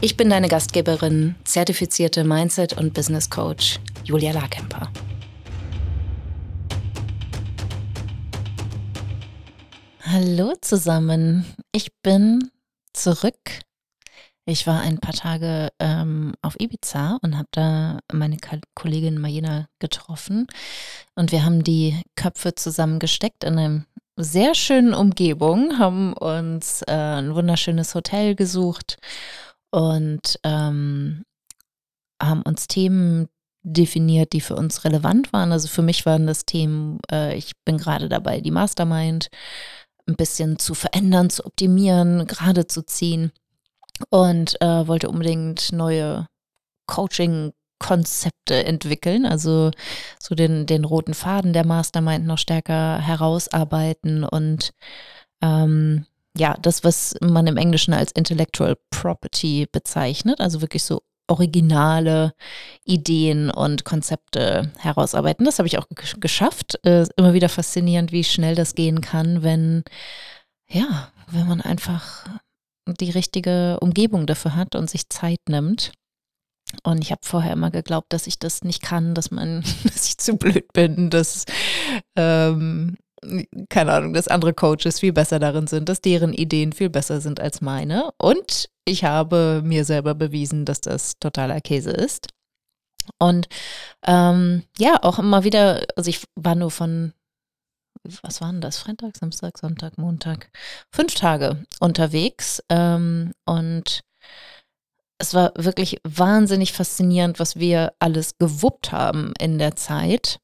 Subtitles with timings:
[0.00, 4.90] Ich bin deine Gastgeberin, zertifizierte Mindset- und Business Coach Julia Larkemper.
[10.02, 12.50] Hallo zusammen, ich bin
[12.92, 13.60] zurück.
[14.44, 18.36] Ich war ein paar Tage ähm, auf Ibiza und habe da meine
[18.74, 20.46] Kollegin Majena getroffen
[21.14, 23.86] und wir haben die Köpfe zusammengesteckt in einem
[24.16, 28.98] sehr schönen Umgebung, haben uns äh, ein wunderschönes Hotel gesucht
[29.74, 31.24] und ähm,
[32.22, 33.26] haben uns Themen
[33.64, 35.50] definiert, die für uns relevant waren.
[35.50, 39.30] Also für mich waren das Themen, äh, ich bin gerade dabei, die Mastermind
[40.06, 43.32] ein bisschen zu verändern, zu optimieren, gerade zu ziehen
[44.10, 46.28] und äh, wollte unbedingt neue
[46.86, 49.72] Coaching Konzepte entwickeln, also
[50.20, 54.70] so den, den roten Faden der Mastermind noch stärker herausarbeiten und
[55.42, 62.34] ähm, ja, das, was man im Englischen als Intellectual Property bezeichnet, also wirklich so originale
[62.84, 65.46] Ideen und Konzepte herausarbeiten.
[65.46, 65.86] Das habe ich auch
[66.20, 66.78] geschafft.
[66.84, 69.84] Äh, immer wieder faszinierend, wie schnell das gehen kann, wenn,
[70.68, 72.26] ja, wenn man einfach
[72.86, 75.92] die richtige Umgebung dafür hat und sich Zeit nimmt.
[76.82, 80.18] Und ich habe vorher immer geglaubt, dass ich das nicht kann, dass man, dass ich
[80.18, 81.44] zu blöd bin, dass,
[82.16, 82.96] ähm,
[83.68, 87.40] keine Ahnung, dass andere Coaches viel besser darin sind, dass deren Ideen viel besser sind
[87.40, 88.10] als meine.
[88.18, 92.28] Und ich habe mir selber bewiesen, dass das totaler Käse ist.
[93.18, 93.48] Und
[94.06, 97.12] ähm, ja, auch immer wieder, also ich war nur von,
[98.22, 98.78] was waren das?
[98.78, 100.50] Freitag, Samstag, Sonntag, Montag,
[100.90, 102.62] fünf Tage unterwegs.
[102.68, 104.02] Ähm, und
[105.18, 110.38] es war wirklich wahnsinnig faszinierend, was wir alles gewuppt haben in der Zeit,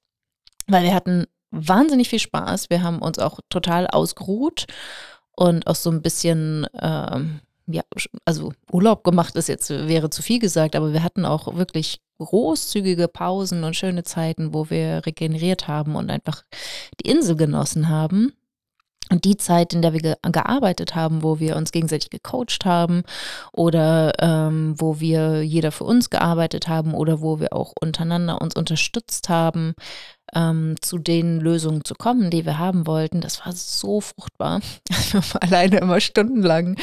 [0.66, 2.70] weil wir hatten wahnsinnig viel Spaß.
[2.70, 4.66] Wir haben uns auch total ausgeruht
[5.36, 7.82] und auch so ein bisschen, ähm, ja,
[8.24, 13.08] also Urlaub gemacht ist jetzt, wäre zu viel gesagt, aber wir hatten auch wirklich großzügige
[13.08, 16.44] Pausen und schöne Zeiten, wo wir regeneriert haben und einfach
[17.00, 18.32] die Insel genossen haben.
[19.10, 23.02] Und die Zeit, in der wir ge gearbeitet haben, wo wir uns gegenseitig gecoacht haben
[23.52, 28.54] oder ähm, wo wir jeder für uns gearbeitet haben oder wo wir auch untereinander uns
[28.54, 29.74] unterstützt haben,
[30.34, 34.60] ähm, zu den Lösungen zu kommen, die wir haben wollten, das war so fruchtbar.
[35.10, 36.76] Wir haben alleine immer stundenlang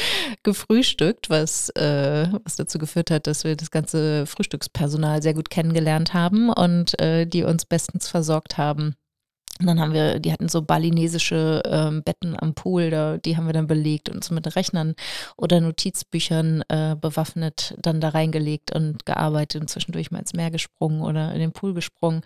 [0.44, 6.14] gefrühstückt, was, äh, was dazu geführt hat, dass wir das ganze Frühstückspersonal sehr gut kennengelernt
[6.14, 8.96] haben und äh, die uns bestens versorgt haben.
[9.60, 13.48] Und dann haben wir, die hatten so balinesische ähm, Betten am Pool, da, die haben
[13.48, 14.96] wir dann belegt und uns mit Rechnern
[15.38, 21.02] oder Notizbüchern äh, bewaffnet dann da reingelegt und gearbeitet und zwischendurch mal ins Meer gesprungen
[21.02, 22.22] oder in den Pool gesprungen.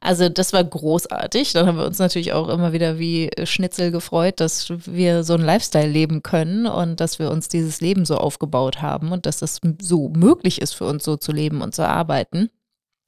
[0.00, 1.52] Also das war großartig.
[1.52, 5.44] Dann haben wir uns natürlich auch immer wieder wie Schnitzel gefreut, dass wir so einen
[5.44, 9.60] Lifestyle leben können und dass wir uns dieses Leben so aufgebaut haben und dass das
[9.80, 12.50] so möglich ist für uns so zu leben und zu arbeiten.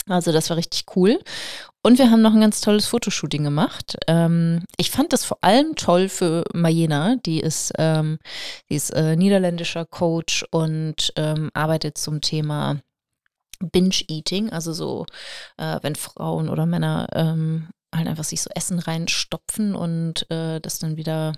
[0.07, 1.19] Also das war richtig cool.
[1.87, 3.99] Und wir haben noch ein ganz tolles Fotoshooting gemacht.
[4.07, 8.19] Ähm, ich fand das vor allem toll für Majena, die ist, ähm,
[8.71, 12.81] die ist äh, niederländischer Coach und ähm, arbeitet zum Thema
[13.61, 15.05] Binge-Eating, also so,
[15.59, 20.79] äh, wenn Frauen oder Männer ähm, halt einfach sich so Essen reinstopfen und äh, das
[20.79, 21.35] dann wieder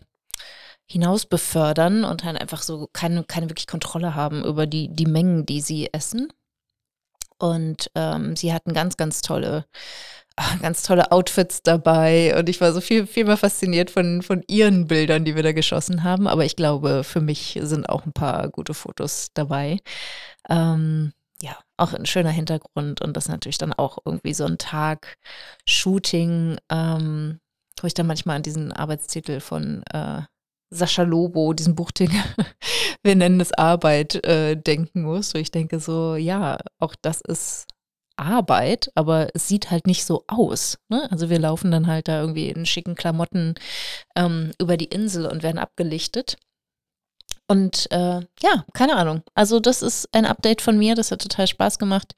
[0.89, 5.45] hinaus befördern und halt einfach so keine, keine wirklich Kontrolle haben über die, die Mengen,
[5.45, 6.29] die sie essen.
[7.39, 9.67] Und ähm, sie hatten ganz, ganz tolle,
[10.61, 12.39] ganz tolle Outfits dabei.
[12.39, 15.53] Und ich war so viel, viel mehr fasziniert von, von ihren Bildern, die wir da
[15.53, 16.27] geschossen haben.
[16.27, 19.79] Aber ich glaube, für mich sind auch ein paar gute Fotos dabei.
[20.49, 25.19] Ähm, ja, auch ein schöner Hintergrund und das natürlich dann auch irgendwie so ein Tag
[25.67, 27.41] Shooting, ähm,
[27.81, 30.23] wo ich dann manchmal an diesen Arbeitstitel von äh,
[30.71, 32.17] Sascha Lobo, diesem Buchtitel,
[33.03, 35.31] wir nennen es Arbeit, äh, denken muss.
[35.31, 37.67] So ich denke so, ja, auch das ist
[38.17, 40.79] Arbeit, aber es sieht halt nicht so aus.
[40.89, 41.11] Ne?
[41.11, 43.55] Also wir laufen dann halt da irgendwie in schicken Klamotten
[44.17, 46.37] ähm, über die Insel und werden abgelichtet.
[47.49, 49.23] Und äh, ja, keine Ahnung.
[49.35, 52.15] Also das ist ein Update von mir, das hat total Spaß gemacht.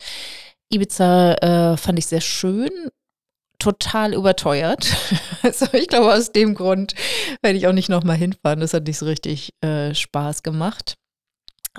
[0.70, 2.70] Ibiza äh, fand ich sehr schön,
[3.58, 4.96] total überteuert.
[5.40, 6.96] Also ich glaube, aus dem Grund
[7.42, 8.58] werde ich auch nicht nochmal hinfahren.
[8.58, 10.96] Das hat nicht so richtig äh, Spaß gemacht.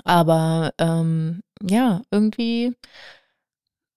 [0.04, 2.74] Aber ähm, ja, irgendwie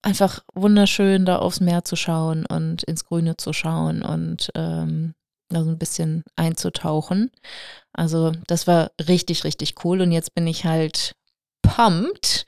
[0.04, 5.14] einfach wunderschön, da aufs Meer zu schauen und ins Grüne zu schauen und ähm,
[5.48, 7.30] da so ein bisschen einzutauchen.
[7.92, 10.00] Also das war richtig, richtig cool.
[10.00, 11.14] Und jetzt bin ich halt
[11.62, 12.44] pumped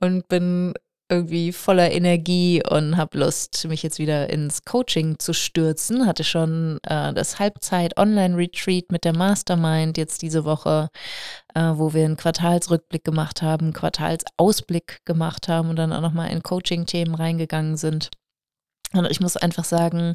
[0.00, 0.74] und bin
[1.08, 6.06] irgendwie voller Energie und habe Lust, mich jetzt wieder ins Coaching zu stürzen.
[6.06, 10.88] Hatte schon äh, das Halbzeit-Online-Retreat mit der Mastermind jetzt diese Woche,
[11.54, 16.42] äh, wo wir einen Quartalsrückblick gemacht haben, Quartalsausblick gemacht haben und dann auch nochmal in
[16.42, 18.10] Coaching-Themen reingegangen sind.
[18.92, 20.14] Und ich muss einfach sagen,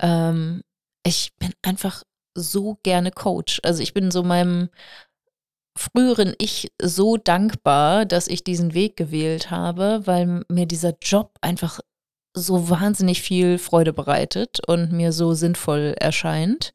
[0.00, 0.62] ähm,
[1.04, 2.04] ich bin einfach
[2.34, 3.60] so gerne Coach.
[3.64, 4.68] Also ich bin so meinem
[5.76, 11.80] früheren Ich so dankbar, dass ich diesen Weg gewählt habe, weil mir dieser Job einfach
[12.34, 16.72] so wahnsinnig viel Freude bereitet und mir so sinnvoll erscheint.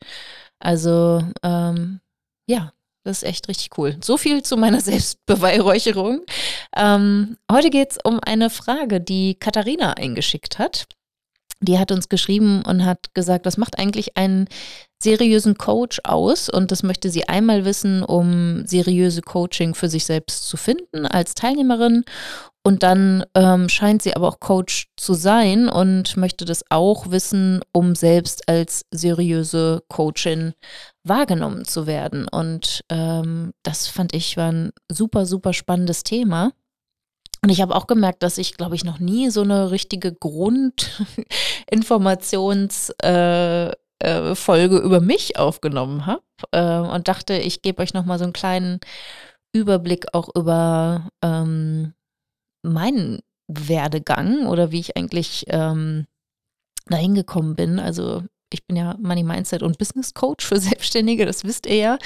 [0.59, 1.99] Also ähm,
[2.47, 2.73] ja,
[3.03, 3.97] das ist echt richtig cool.
[4.01, 6.25] So viel zu meiner Selbstbeweihräucherung.
[6.75, 10.87] Ähm, heute geht es um eine Frage, die Katharina eingeschickt hat
[11.59, 14.47] die hat uns geschrieben und hat gesagt, was macht eigentlich einen
[15.01, 16.49] seriösen Coach aus?
[16.49, 21.35] Und das möchte sie einmal wissen, um seriöse Coaching für sich selbst zu finden als
[21.35, 22.03] Teilnehmerin.
[22.63, 27.61] Und dann ähm, scheint sie aber auch Coach zu sein und möchte das auch wissen,
[27.71, 30.53] um selbst als seriöse Coachin
[31.05, 32.27] wahrgenommen zu werden.
[32.27, 36.51] Und ähm, das fand ich war ein super, super spannendes Thema.
[37.41, 42.97] Und ich habe auch gemerkt, dass ich, glaube ich, noch nie so eine richtige Grundinformationsfolge
[43.03, 43.71] äh,
[44.03, 46.21] äh, über mich aufgenommen habe
[46.51, 48.79] äh, und dachte, ich gebe euch noch mal so einen kleinen
[49.53, 51.93] Überblick auch über ähm,
[52.63, 56.05] meinen Werdegang oder wie ich eigentlich ähm,
[56.85, 57.79] dahin gekommen bin.
[57.79, 61.97] Also ich bin ja Money Mindset und Business Coach für Selbstständige, das wisst ihr ja.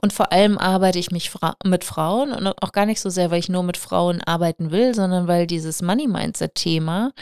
[0.00, 3.30] Und vor allem arbeite ich mich fra mit Frauen und auch gar nicht so sehr,
[3.30, 7.12] weil ich nur mit Frauen arbeiten will, sondern weil dieses Money Mindset Thema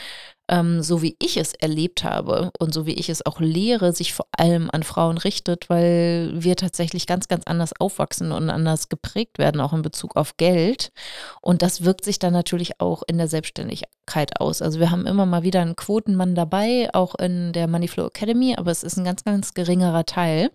[0.49, 4.15] ähm, so wie ich es erlebt habe und so wie ich es auch lehre, sich
[4.15, 9.39] vor allem an Frauen richtet, weil wir tatsächlich ganz, ganz anders aufwachsen und anders geprägt
[9.39, 10.93] werden, auch in Bezug auf Geld.
[11.41, 14.63] Und das wirkt sich dann natürlich auch in der Selbstständigkeit aus.
[14.63, 18.71] Also wir haben immer mal wieder einen Quotenmann dabei, auch in der Moneyflow Academy, aber
[18.71, 20.51] es ist ein ganz, ganz geringerer Teil.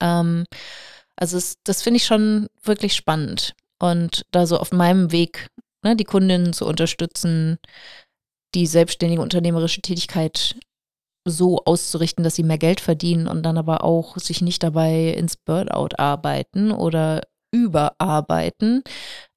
[0.00, 0.44] Ähm,
[1.16, 3.54] also es, das finde ich schon wirklich spannend.
[3.80, 5.48] Und da so auf meinem Weg,
[5.84, 7.58] ne, die Kundinnen zu unterstützen,
[8.54, 10.56] die selbstständige unternehmerische Tätigkeit
[11.24, 15.36] so auszurichten, dass sie mehr Geld verdienen und dann aber auch sich nicht dabei ins
[15.36, 17.22] Burnout arbeiten oder
[17.52, 18.82] überarbeiten.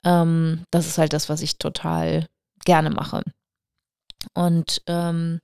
[0.04, 2.28] Ähm, das ist halt das, was ich total
[2.66, 3.24] gerne mache.
[4.34, 5.40] Und ähm,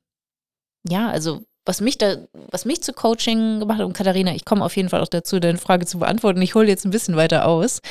[0.87, 2.15] ja, also was mich da,
[2.49, 5.39] was mich zu Coaching gemacht hat, und Katharina, ich komme auf jeden Fall auch dazu,
[5.39, 6.41] deine Frage zu beantworten.
[6.41, 7.81] Ich hole jetzt ein bisschen weiter aus.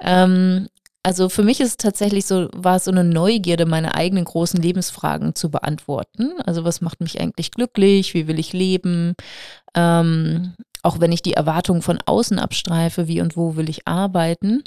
[0.00, 0.68] Ähm,
[1.04, 4.60] also für mich ist es tatsächlich so, war es so eine Neugierde, meine eigenen großen
[4.60, 6.32] Lebensfragen zu beantworten.
[6.46, 8.14] Also was macht mich eigentlich glücklich?
[8.14, 9.14] Wie will ich leben?
[9.74, 14.64] Ähm, auch wenn ich die Erwartungen von außen abstreife, wie und wo will ich arbeiten?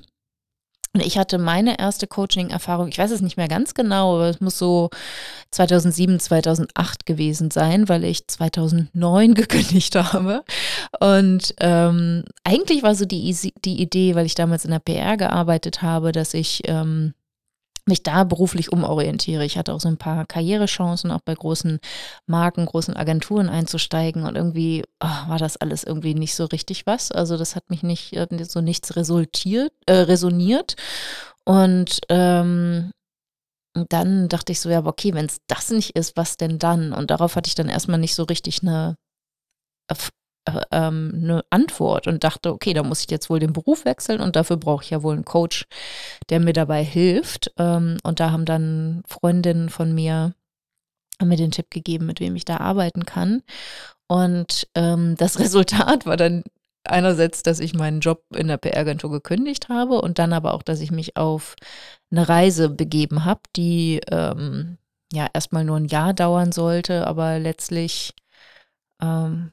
[0.98, 4.42] Und ich hatte meine erste Coaching-Erfahrung, ich weiß es nicht mehr ganz genau, aber es
[4.42, 4.90] muss so
[5.52, 10.44] 2007, 2008 gewesen sein, weil ich 2009 gekündigt habe.
[11.00, 15.84] Und ähm, eigentlich war so die, die Idee, weil ich damals in der PR gearbeitet
[15.84, 17.14] habe, dass ich ähm,
[17.88, 19.46] mich da beruflich umorientiere.
[19.46, 21.80] Ich hatte auch so ein paar Karrierechancen, auch bei großen
[22.26, 27.12] Marken, großen Agenturen einzusteigen und irgendwie oh, war das alles irgendwie nicht so richtig was.
[27.12, 30.76] Also das hat mich nicht so nichts resultiert, äh, resoniert.
[31.46, 32.92] Und ähm,
[33.90, 36.94] dann dachte ich so, ja, okay, wenn es das nicht ist, was denn dann?
[36.94, 38.96] Und darauf hatte ich dann erstmal nicht so richtig eine
[39.90, 39.96] äh,
[40.72, 44.36] ähm, eine Antwort und dachte, okay, da muss ich jetzt wohl den Beruf wechseln und
[44.36, 45.66] dafür brauche ich ja wohl einen Coach,
[46.30, 47.52] der mir dabei hilft.
[47.58, 50.34] Ähm, und da haben dann Freundinnen von mir
[51.20, 53.42] haben mir den Tipp gegeben, mit wem ich da arbeiten kann.
[54.08, 56.44] Und ähm, das Resultat war dann
[56.84, 60.80] einerseits, dass ich meinen Job in der PR-Agentur gekündigt habe und dann aber auch, dass
[60.80, 61.56] ich mich auf
[62.12, 64.78] eine Reise begeben habe, die ähm,
[65.12, 68.14] ja erstmal nur ein Jahr dauern sollte, aber letztlich
[69.02, 69.52] ähm,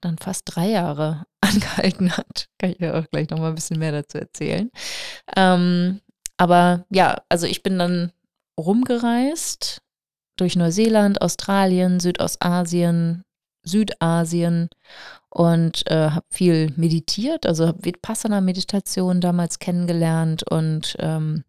[0.00, 2.48] dann fast drei Jahre angehalten hat.
[2.58, 4.70] Kann ich ja auch gleich nochmal ein bisschen mehr dazu erzählen.
[5.36, 6.00] Ähm,
[6.36, 8.12] aber ja, also ich bin dann
[8.58, 9.82] rumgereist
[10.36, 13.24] durch Neuseeland, Australien, Südostasien,
[13.64, 14.68] Südasien
[15.30, 21.44] und äh, habe viel meditiert, also habe Vipassana-Meditation damals kennengelernt und ähm,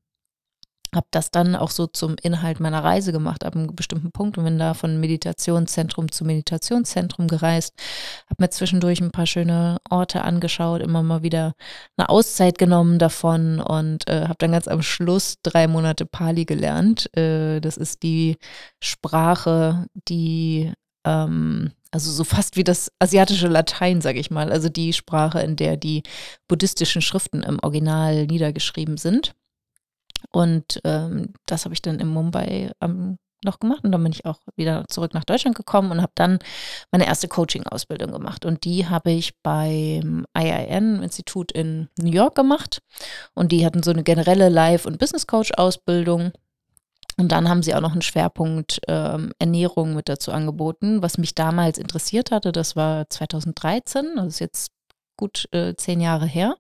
[0.94, 4.44] habe das dann auch so zum Inhalt meiner Reise gemacht, ab einem bestimmten Punkt und
[4.44, 7.74] bin da von Meditationszentrum zu Meditationszentrum gereist,
[8.30, 11.54] habe mir zwischendurch ein paar schöne Orte angeschaut, immer mal wieder
[11.98, 17.16] eine Auszeit genommen davon und äh, habe dann ganz am Schluss drei Monate Pali gelernt.
[17.16, 18.38] Äh, das ist die
[18.80, 20.74] Sprache, die
[21.06, 25.56] ähm, also so fast wie das asiatische Latein, sage ich mal, also die Sprache, in
[25.56, 26.04] der die
[26.48, 29.34] buddhistischen Schriften im Original niedergeschrieben sind.
[30.32, 34.26] Und ähm, das habe ich dann in Mumbai ähm, noch gemacht und dann bin ich
[34.26, 36.40] auch wieder zurück nach Deutschland gekommen und habe dann
[36.92, 38.46] meine erste Coaching-Ausbildung gemacht.
[38.46, 42.82] Und die habe ich beim IIN-Institut in New York gemacht.
[43.34, 46.32] Und die hatten so eine generelle Life- und Business-Coach-Ausbildung.
[47.18, 51.36] Und dann haben sie auch noch einen Schwerpunkt ähm, Ernährung mit dazu angeboten, was mich
[51.36, 52.52] damals interessiert hatte.
[52.52, 54.72] Das war 2013, das ist jetzt
[55.18, 56.56] gut äh, zehn Jahre her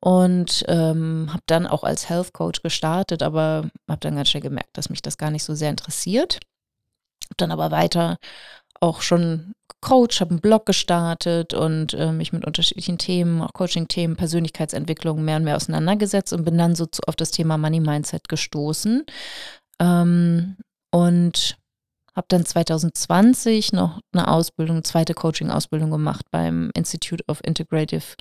[0.00, 4.76] und ähm, habe dann auch als Health Coach gestartet, aber habe dann ganz schnell gemerkt,
[4.76, 6.40] dass mich das gar nicht so sehr interessiert.
[7.24, 8.18] Habe dann aber weiter
[8.80, 14.16] auch schon gecoacht, habe einen Blog gestartet und äh, mich mit unterschiedlichen Themen, auch Coaching-Themen,
[14.16, 19.04] Persönlichkeitsentwicklung mehr und mehr auseinandergesetzt und bin dann so auf das Thema Money Mindset gestoßen.
[19.80, 20.56] Ähm,
[20.90, 21.58] und
[22.14, 28.16] habe dann 2020 noch eine Ausbildung, zweite Coaching-Ausbildung gemacht beim Institute of Integrative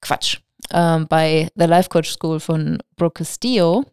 [0.00, 0.40] Quatsch,
[0.72, 3.84] ähm, bei The Life Coach School von Brooke Castillo.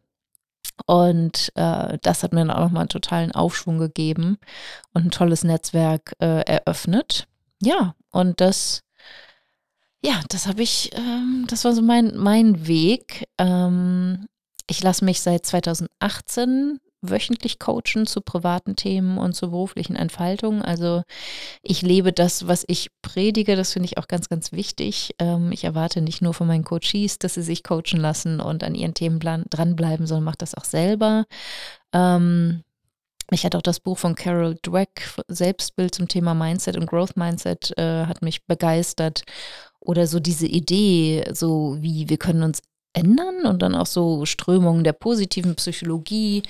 [0.85, 4.37] Und äh, das hat mir dann auch nochmal einen totalen Aufschwung gegeben
[4.93, 7.27] und ein tolles Netzwerk äh, eröffnet.
[7.61, 8.81] Ja, und das,
[10.03, 13.27] ja, das habe ich, ähm, das war so mein, mein Weg.
[13.37, 14.27] Ähm,
[14.67, 20.61] ich lasse mich seit 2018 wöchentlich coachen zu privaten Themen und zur beruflichen Entfaltung.
[20.61, 21.03] Also
[21.63, 23.55] ich lebe das, was ich predige.
[23.55, 25.15] Das finde ich auch ganz, ganz wichtig.
[25.19, 28.75] Ähm, ich erwarte nicht nur von meinen Coaches, dass sie sich coachen lassen und an
[28.75, 31.25] ihren Themen dranbleiben, sondern mache das auch selber.
[31.93, 32.63] Ähm,
[33.31, 37.73] mich hat auch das Buch von Carol Dweck, Selbstbild zum Thema Mindset und Growth Mindset,
[37.77, 39.23] äh, hat mich begeistert.
[39.79, 42.61] Oder so diese Idee, so wie wir können uns
[42.93, 46.43] ändern und dann auch so Strömungen der positiven Psychologie,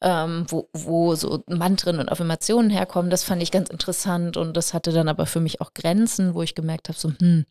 [0.00, 3.10] ähm, wo, wo so Mantren und Affirmationen herkommen.
[3.10, 6.42] Das fand ich ganz interessant und das hatte dann aber für mich auch Grenzen, wo
[6.42, 7.44] ich gemerkt habe, so, hm,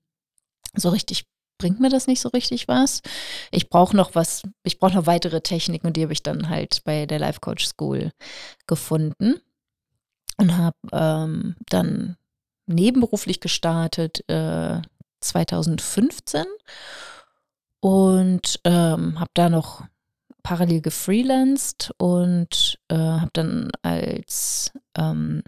[0.75, 1.25] so richtig
[1.57, 3.01] bringt mir das nicht so richtig was.
[3.51, 6.83] Ich brauche noch was, ich brauche noch weitere Techniken und die habe ich dann halt
[6.83, 8.11] bei der Life Coach School
[8.67, 9.35] gefunden
[10.37, 12.17] und habe ähm, dann
[12.65, 14.81] nebenberuflich gestartet äh,
[15.21, 16.43] 2015
[17.83, 19.83] und ähm, habe da noch
[20.41, 25.43] parallel gefreelanced und äh, habe dann als, ähm,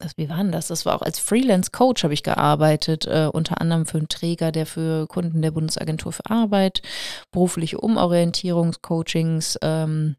[0.00, 0.66] das, wie war denn das?
[0.66, 4.66] Das war auch als Freelance-Coach habe ich gearbeitet, äh, unter anderem für einen Träger, der
[4.66, 6.82] für Kunden der Bundesagentur für Arbeit
[7.30, 10.16] berufliche Umorientierungscoachings ähm,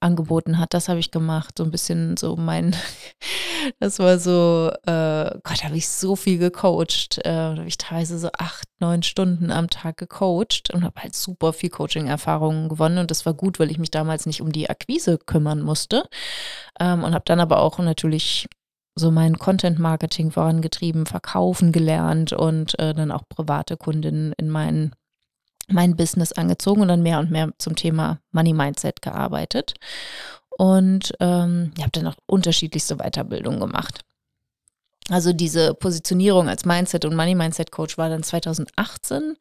[0.00, 0.74] angeboten hat.
[0.74, 1.54] Das habe ich gemacht.
[1.56, 2.74] So ein bisschen so mein,
[3.80, 7.18] das war so, äh, Gott, habe ich so viel gecoacht.
[7.24, 11.52] Äh, habe ich teilweise so acht, neun Stunden am Tag gecoacht und habe halt super
[11.52, 12.98] viel Coaching-Erfahrungen gewonnen.
[12.98, 16.04] Und das war gut, weil ich mich damals nicht um die Akquise kümmern musste.
[16.80, 18.46] Ähm, und habe dann aber auch natürlich
[18.96, 24.94] so mein Content-Marketing vorangetrieben, verkaufen gelernt und äh, dann auch private Kundinnen in meinen
[25.68, 29.74] mein Business angezogen und dann mehr und mehr zum Thema Money Mindset gearbeitet.
[30.56, 34.00] Und ähm, ich habe dann auch unterschiedlichste Weiterbildungen gemacht.
[35.10, 39.36] Also diese Positionierung als Mindset und Money Mindset Coach war dann 2018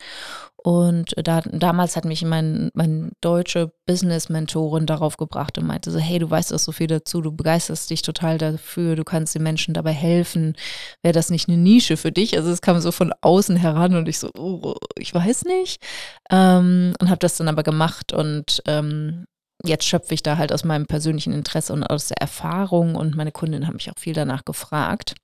[0.58, 6.20] und da, damals hat mich mein, mein deutsche Business-Mentorin darauf gebracht und meinte so, hey,
[6.20, 9.74] du weißt doch so viel dazu, du begeisterst dich total dafür, du kannst den Menschen
[9.74, 10.55] dabei helfen.
[11.01, 12.38] Wäre das nicht eine Nische für dich?
[12.38, 15.82] Also es kam so von außen heran und ich so, oh, ich weiß nicht.
[16.29, 19.25] Ähm, und habe das dann aber gemacht und ähm,
[19.65, 23.32] jetzt schöpfe ich da halt aus meinem persönlichen Interesse und aus der Erfahrung und meine
[23.32, 25.15] Kundinnen haben mich auch viel danach gefragt.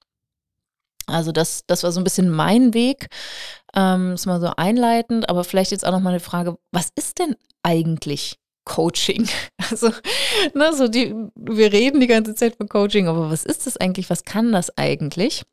[1.08, 3.08] Also das, das war so ein bisschen mein Weg.
[3.76, 7.20] Ähm, ist mal so einleitend, aber vielleicht jetzt auch noch mal eine Frage, was ist
[7.20, 9.28] denn eigentlich Coaching?
[9.72, 9.92] Also,
[10.56, 14.10] ne, so die, wir reden die ganze Zeit von Coaching, aber was ist das eigentlich?
[14.10, 15.44] Was kann das eigentlich?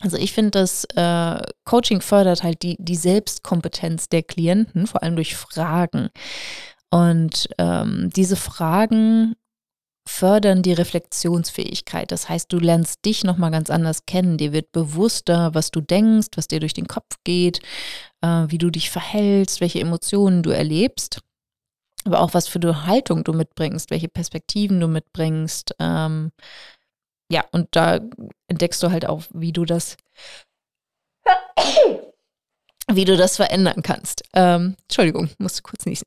[0.00, 5.14] Also ich finde, dass äh, Coaching fördert halt die, die Selbstkompetenz der Klienten, vor allem
[5.14, 6.08] durch Fragen.
[6.90, 9.36] Und ähm, diese Fragen
[10.06, 12.10] fördern die Reflexionsfähigkeit.
[12.10, 14.38] Das heißt, du lernst dich nochmal ganz anders kennen.
[14.38, 17.60] Dir wird bewusster, was du denkst, was dir durch den Kopf geht,
[18.22, 21.20] äh, wie du dich verhältst, welche Emotionen du erlebst,
[22.04, 25.74] aber auch was für eine Haltung du mitbringst, welche Perspektiven du mitbringst.
[25.78, 26.32] Ähm,
[27.30, 28.00] ja, und da
[28.48, 29.96] entdeckst du halt auch, wie du das,
[32.90, 34.22] wie du das verändern kannst.
[34.32, 36.06] Ähm, Entschuldigung, musste kurz niesen.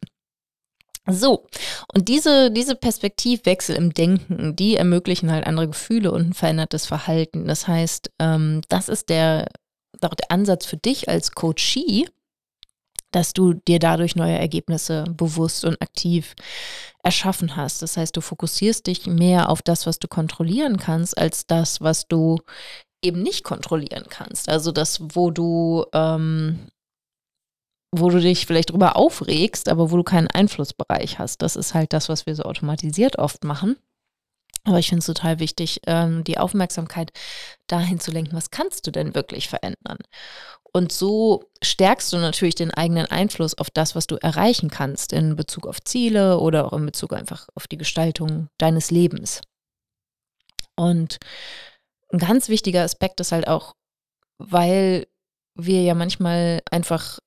[1.06, 1.48] So,
[1.94, 7.46] und diese, diese Perspektivwechsel im Denken, die ermöglichen halt andere Gefühle und ein verändertes Verhalten.
[7.46, 9.50] Das heißt, ähm, das ist der,
[10.02, 12.08] der Ansatz für dich als Coachie,
[13.12, 16.36] dass du dir dadurch neue Ergebnisse bewusst und aktiv
[17.04, 17.82] erschaffen hast.
[17.82, 22.08] Das heißt, du fokussierst dich mehr auf das, was du kontrollieren kannst, als das, was
[22.08, 22.40] du
[23.04, 24.50] eben nicht kontrollieren kannst.
[24.50, 26.60] Also das, wo du ähm,
[27.96, 31.44] wo du dich vielleicht drüber aufregst, aber wo du keinen Einflussbereich hast.
[31.44, 33.78] Das ist halt das, was wir so automatisiert oft machen.
[34.66, 37.12] Aber ich finde es total wichtig, ähm, die Aufmerksamkeit
[37.68, 39.98] dahin zu lenken, was kannst du denn wirklich verändern?
[40.72, 45.36] Und so stärkst du natürlich den eigenen Einfluss auf das, was du erreichen kannst in
[45.36, 49.42] Bezug auf Ziele oder auch in Bezug einfach auf die Gestaltung deines Lebens.
[50.76, 51.20] Und
[52.12, 53.74] ein ganz wichtiger Aspekt ist halt auch,
[54.40, 55.08] weil
[55.54, 57.20] wir ja manchmal einfach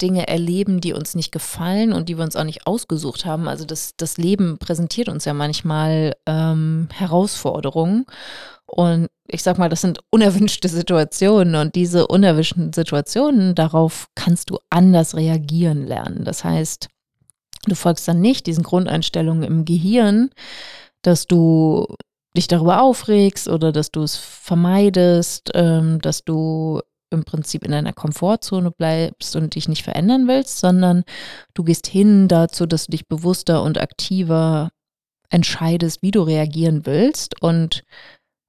[0.00, 3.48] Dinge erleben, die uns nicht gefallen und die wir uns auch nicht ausgesucht haben.
[3.48, 8.06] Also das, das Leben präsentiert uns ja manchmal ähm, Herausforderungen.
[8.66, 14.58] Und ich sag mal, das sind unerwünschte Situationen und diese unerwünschten Situationen, darauf kannst du
[14.70, 16.24] anders reagieren lernen.
[16.24, 16.88] Das heißt,
[17.66, 20.30] du folgst dann nicht diesen Grundeinstellungen im Gehirn,
[21.02, 21.86] dass du
[22.36, 26.80] dich darüber aufregst oder dass du es vermeidest, ähm, dass du
[27.10, 31.04] im Prinzip in deiner Komfortzone bleibst und dich nicht verändern willst, sondern
[31.54, 34.70] du gehst hin dazu, dass du dich bewusster und aktiver
[35.30, 37.84] entscheidest, wie du reagieren willst und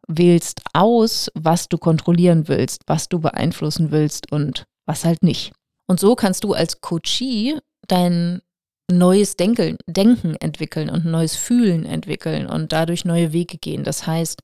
[0.08, 5.52] wählst aus, was du kontrollieren willst, was du beeinflussen willst und was halt nicht.
[5.88, 8.42] Und so kannst du als Coachie dein
[8.90, 13.84] neues Denken, Denken entwickeln und neues Fühlen entwickeln und dadurch neue Wege gehen.
[13.84, 14.42] Das heißt,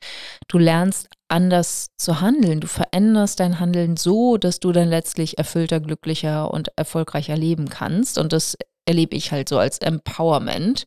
[0.47, 2.59] du lernst anders zu handeln.
[2.59, 8.17] Du veränderst dein Handeln so, dass du dann letztlich erfüllter, glücklicher und erfolgreicher leben kannst.
[8.17, 10.85] Und das erlebe ich halt so als Empowerment.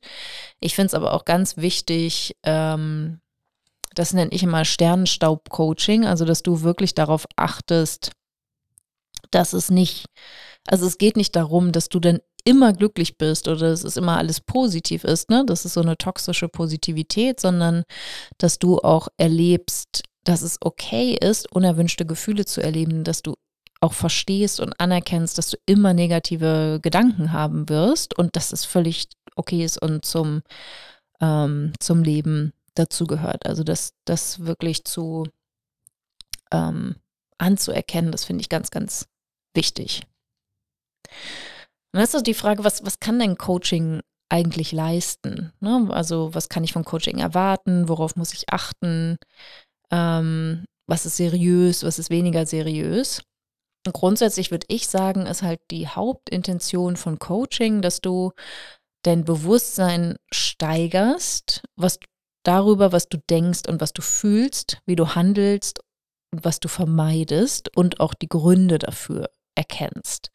[0.61, 3.21] Ich finde es aber auch ganz wichtig, ähm,
[3.95, 8.13] das nenne ich immer Sternenstaub-Coaching, also dass du wirklich darauf achtest,
[9.33, 10.07] dass es nicht,
[10.67, 14.17] also es geht nicht darum, dass du dann immer glücklich bist oder dass es immer
[14.17, 15.45] alles positiv ist, ne?
[15.47, 17.85] Das ist so eine toxische Positivität, sondern
[18.39, 23.35] dass du auch erlebst, dass es okay ist, unerwünschte Gefühle zu erleben, dass du
[23.81, 29.09] auch verstehst und anerkennst, dass du immer negative Gedanken haben wirst und dass es völlig
[29.37, 30.43] okay ist und zum,
[31.21, 33.47] ähm, zum Leben dazugehört.
[33.47, 35.27] Also das, das wirklich zu
[36.53, 36.97] ähm,
[37.39, 39.07] anzuerkennen, das finde ich ganz, ganz
[39.55, 40.03] wichtig.
[41.93, 45.53] Und das ist die Frage, was, was kann denn Coaching eigentlich leisten?
[45.61, 45.89] Ne?
[45.91, 47.89] Also was kann ich vom Coaching erwarten?
[47.89, 49.17] Worauf muss ich achten?
[49.91, 51.83] Ähm, was ist seriös?
[51.83, 53.23] Was ist weniger seriös?
[53.87, 58.33] Und grundsätzlich würde ich sagen, ist halt die Hauptintention von Coaching, dass du
[59.03, 61.99] dein Bewusstsein steigerst, was
[62.45, 65.81] darüber, was du denkst und was du fühlst, wie du handelst
[66.33, 70.31] und was du vermeidest und auch die Gründe dafür erkennst.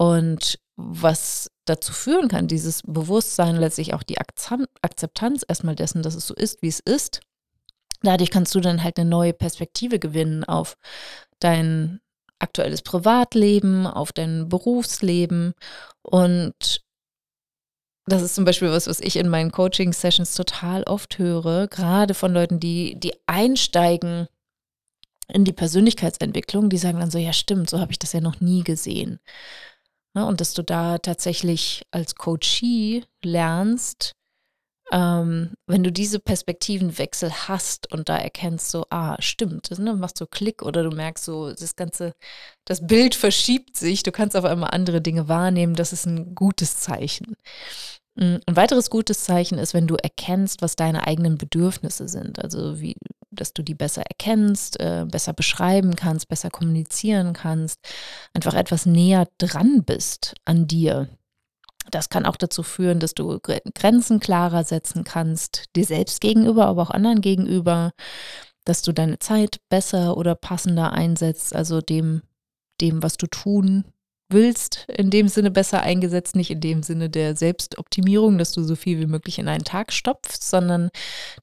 [0.00, 6.26] Und was dazu führen kann, dieses Bewusstsein, letztlich auch die Akzeptanz erstmal dessen, dass es
[6.26, 7.20] so ist, wie es ist.
[8.00, 10.78] Dadurch kannst du dann halt eine neue Perspektive gewinnen auf
[11.38, 12.00] dein
[12.38, 15.52] aktuelles Privatleben, auf dein Berufsleben.
[16.00, 16.82] Und
[18.06, 22.32] das ist zum Beispiel was, was ich in meinen Coaching-Sessions total oft höre, gerade von
[22.32, 24.28] Leuten, die, die einsteigen
[25.28, 28.40] in die Persönlichkeitsentwicklung, die sagen dann so, ja stimmt, so habe ich das ja noch
[28.40, 29.20] nie gesehen.
[30.14, 30.26] Ne?
[30.26, 34.12] Und dass du da tatsächlich als Coachie lernst,
[34.92, 40.18] ähm, wenn du diese Perspektivenwechsel hast und da erkennst so, ah, stimmt, das ne, machst
[40.18, 42.12] so Klick oder du merkst so, das ganze,
[42.64, 46.78] das Bild verschiebt sich, du kannst auf einmal andere Dinge wahrnehmen, das ist ein gutes
[46.80, 47.36] Zeichen.
[48.16, 52.40] Mm, ein weiteres gutes Zeichen ist, wenn du erkennst, was deine eigenen Bedürfnisse sind.
[52.42, 52.96] Also wie,
[53.30, 57.78] dass du die besser erkennst, äh, besser beschreiben kannst, besser kommunizieren kannst,
[58.34, 61.08] einfach etwas näher dran bist an dir.
[61.90, 66.82] Das kann auch dazu führen, dass du Grenzen klarer setzen kannst, dir selbst gegenüber, aber
[66.82, 67.92] auch anderen gegenüber,
[68.64, 72.22] dass du deine Zeit besser oder passender einsetzt, also dem,
[72.80, 73.84] dem, was du tun
[74.28, 78.76] willst, in dem Sinne besser eingesetzt, nicht in dem Sinne der Selbstoptimierung, dass du so
[78.76, 80.90] viel wie möglich in einen Tag stopfst, sondern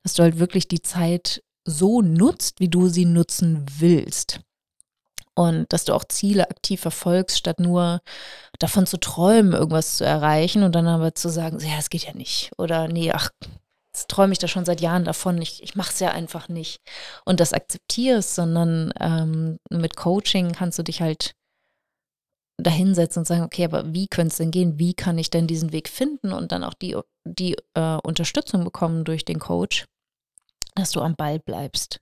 [0.03, 4.39] dass du halt wirklich die Zeit so nutzt, wie du sie nutzen willst.
[5.35, 8.01] Und dass du auch Ziele aktiv verfolgst, statt nur
[8.57, 12.13] davon zu träumen, irgendwas zu erreichen und dann aber zu sagen, ja, es geht ja
[12.13, 12.51] nicht.
[12.57, 13.29] Oder nee, ach,
[13.93, 16.79] jetzt träume ich da schon seit Jahren davon, ich, ich mache es ja einfach nicht.
[17.23, 21.35] Und das akzeptierst, sondern ähm, mit Coaching kannst du dich halt
[22.59, 24.79] dahinsetzen und sagen, okay, aber wie könnte es denn gehen?
[24.79, 29.03] Wie kann ich denn diesen Weg finden und dann auch die, die äh, Unterstützung bekommen
[29.03, 29.85] durch den Coach,
[30.77, 31.99] dass du am Ball bleibst.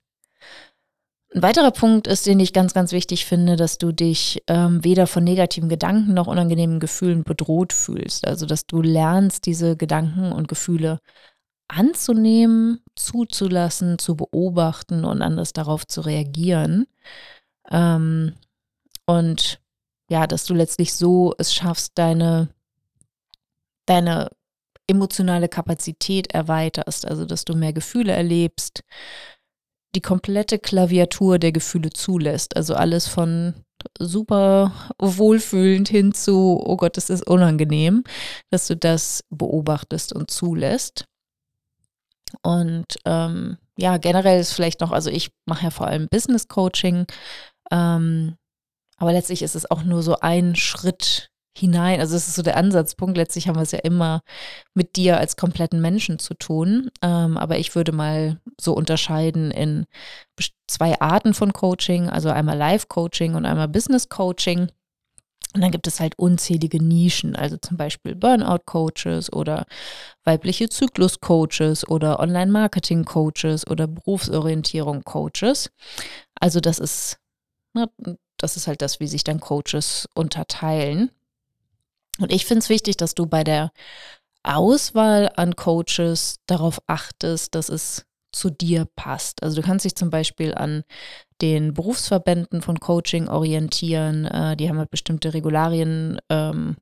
[1.33, 5.05] Ein weiterer Punkt ist, den ich ganz, ganz wichtig finde, dass du dich ähm, weder
[5.05, 8.25] von negativen Gedanken noch unangenehmen Gefühlen bedroht fühlst.
[8.25, 11.01] Also, dass du lernst, diese Gedanken und Gefühle
[11.67, 16.88] anzunehmen, zuzulassen, zu beobachten und anders darauf zu reagieren.
[17.69, 18.33] Ähm,
[19.05, 19.59] und
[20.09, 22.49] ja, dass du letztlich so es schaffst, deine,
[23.85, 24.29] deine
[24.88, 28.84] emotionale Kapazität erweiterst, also dass du mehr Gefühle erlebst,
[29.95, 33.54] die komplette Klaviatur der Gefühle zulässt, also alles von
[34.00, 38.04] super wohlfühlend hin zu, oh Gott, das ist unangenehm,
[38.50, 41.06] dass du das beobachtest und zulässt.
[42.41, 47.06] Und ähm, ja, generell ist vielleicht noch, also ich mache ja vor allem Business Coaching,
[47.71, 48.36] ähm,
[48.98, 51.99] aber letztlich ist es auch nur so ein Schritt hinein.
[51.99, 53.17] Also es ist so der Ansatzpunkt.
[53.17, 54.21] Letztlich haben wir es ja immer
[54.73, 56.91] mit dir als kompletten Menschen zu tun.
[57.01, 59.85] Ähm, aber ich würde mal so unterscheiden in
[60.67, 64.69] zwei Arten von Coaching, also einmal Live-Coaching und einmal Business-Coaching.
[65.53, 69.65] Und dann gibt es halt unzählige Nischen, also zum Beispiel Burnout-Coaches oder
[70.25, 75.71] weibliche Zyklus-Coaches oder Online-Marketing-Coaches oder Berufsorientierung-Coaches.
[76.41, 77.19] Also das ist,
[77.73, 81.09] na, ne, das ist halt das, wie sich dann Coaches unterteilen.
[82.19, 83.71] Und ich finde es wichtig, dass du bei der
[84.43, 89.41] Auswahl an Coaches darauf achtest, dass es zu dir passt.
[89.43, 90.84] Also du kannst dich zum Beispiel an
[91.41, 94.25] den Berufsverbänden von Coaching orientieren.
[94.25, 96.75] Äh, die haben halt bestimmte Regularien ähm,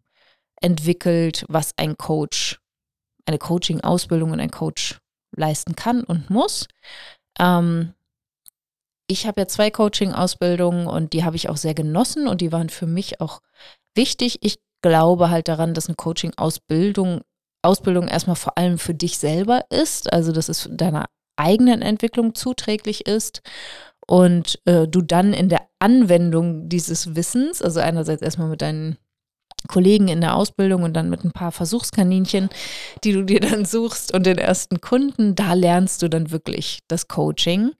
[0.62, 2.60] entwickelt, was ein Coach,
[3.26, 5.00] eine Coaching-Ausbildung und ein Coach
[5.36, 6.68] leisten kann und muss.
[7.40, 7.94] Ähm,
[9.08, 12.70] ich habe ja zwei Coaching-Ausbildungen und die habe ich auch sehr genossen und die waren
[12.70, 13.42] für mich auch
[13.96, 14.40] wichtig.
[14.42, 17.22] Ich glaube halt daran, dass eine Coaching-Ausbildung
[17.64, 21.06] Ausbildung erstmal vor allem für dich selber ist, also dass es deiner
[21.38, 23.42] eigenen Entwicklung zuträglich ist
[24.06, 28.98] und äh, du dann in der Anwendung dieses Wissens, also einerseits erstmal mit deinen
[29.68, 32.50] Kollegen in der Ausbildung und dann mit ein paar Versuchskaninchen,
[33.04, 37.08] die du dir dann suchst und den ersten Kunden, da lernst du dann wirklich das
[37.08, 37.72] Coaching.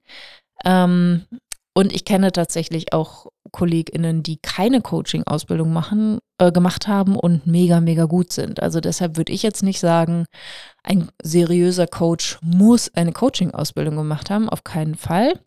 [0.64, 1.26] Ähm,
[1.74, 7.80] und ich kenne tatsächlich auch KollegInnen, die keine Coaching-Ausbildung machen, äh, gemacht haben und mega,
[7.80, 8.60] mega gut sind.
[8.60, 10.26] Also deshalb würde ich jetzt nicht sagen,
[10.82, 14.48] ein seriöser Coach muss eine Coaching-Ausbildung gemacht haben.
[14.48, 15.38] Auf keinen Fall.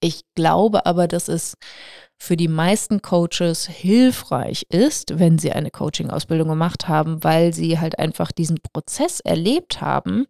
[0.00, 1.56] Ich glaube aber, dass es
[2.16, 7.98] für die meisten Coaches hilfreich ist, wenn sie eine Coaching-Ausbildung gemacht haben, weil sie halt
[7.98, 10.26] einfach diesen Prozess erlebt haben,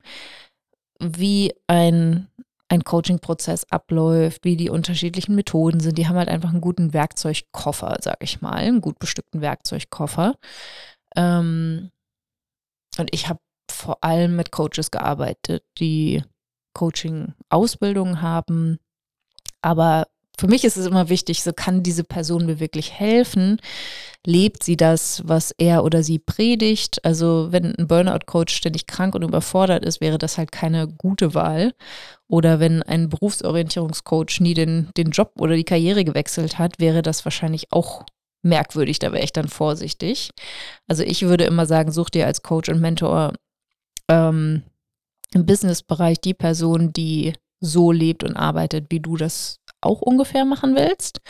[0.98, 2.29] wie ein
[2.70, 5.98] ein Coaching-Prozess abläuft, wie die unterschiedlichen Methoden sind.
[5.98, 10.36] Die haben halt einfach einen guten Werkzeugkoffer, sag ich mal, einen gut bestückten Werkzeugkoffer.
[11.16, 11.90] Ähm,
[12.96, 16.22] und ich habe vor allem mit Coaches gearbeitet, die
[16.74, 18.78] Coaching-Ausbildung haben,
[19.62, 20.06] aber
[20.40, 23.60] für mich ist es immer wichtig, so kann diese Person mir wirklich helfen.
[24.26, 27.04] Lebt sie das, was er oder sie predigt?
[27.04, 31.74] Also wenn ein Burnout-Coach ständig krank und überfordert ist, wäre das halt keine gute Wahl.
[32.26, 37.26] Oder wenn ein Berufsorientierungscoach nie den, den Job oder die Karriere gewechselt hat, wäre das
[37.26, 38.06] wahrscheinlich auch
[38.42, 38.98] merkwürdig.
[38.98, 40.30] Da wäre ich dann vorsichtig.
[40.88, 43.34] Also ich würde immer sagen, such dir als Coach und Mentor
[44.08, 44.62] ähm,
[45.34, 50.76] im Businessbereich die Person, die so lebt und arbeitet, wie du das auch ungefähr machen
[50.76, 51.20] willst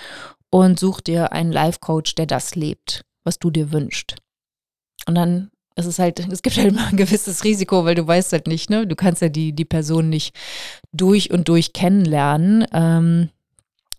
[0.50, 4.16] und such dir einen Life-Coach, der das lebt, was du dir wünschst.
[5.06, 8.32] Und dann ist es halt, es gibt halt immer ein gewisses Risiko, weil du weißt
[8.32, 8.86] halt nicht, ne?
[8.86, 10.34] Du kannst ja die, die Person nicht
[10.92, 12.66] durch und durch kennenlernen.
[12.72, 13.30] Ähm,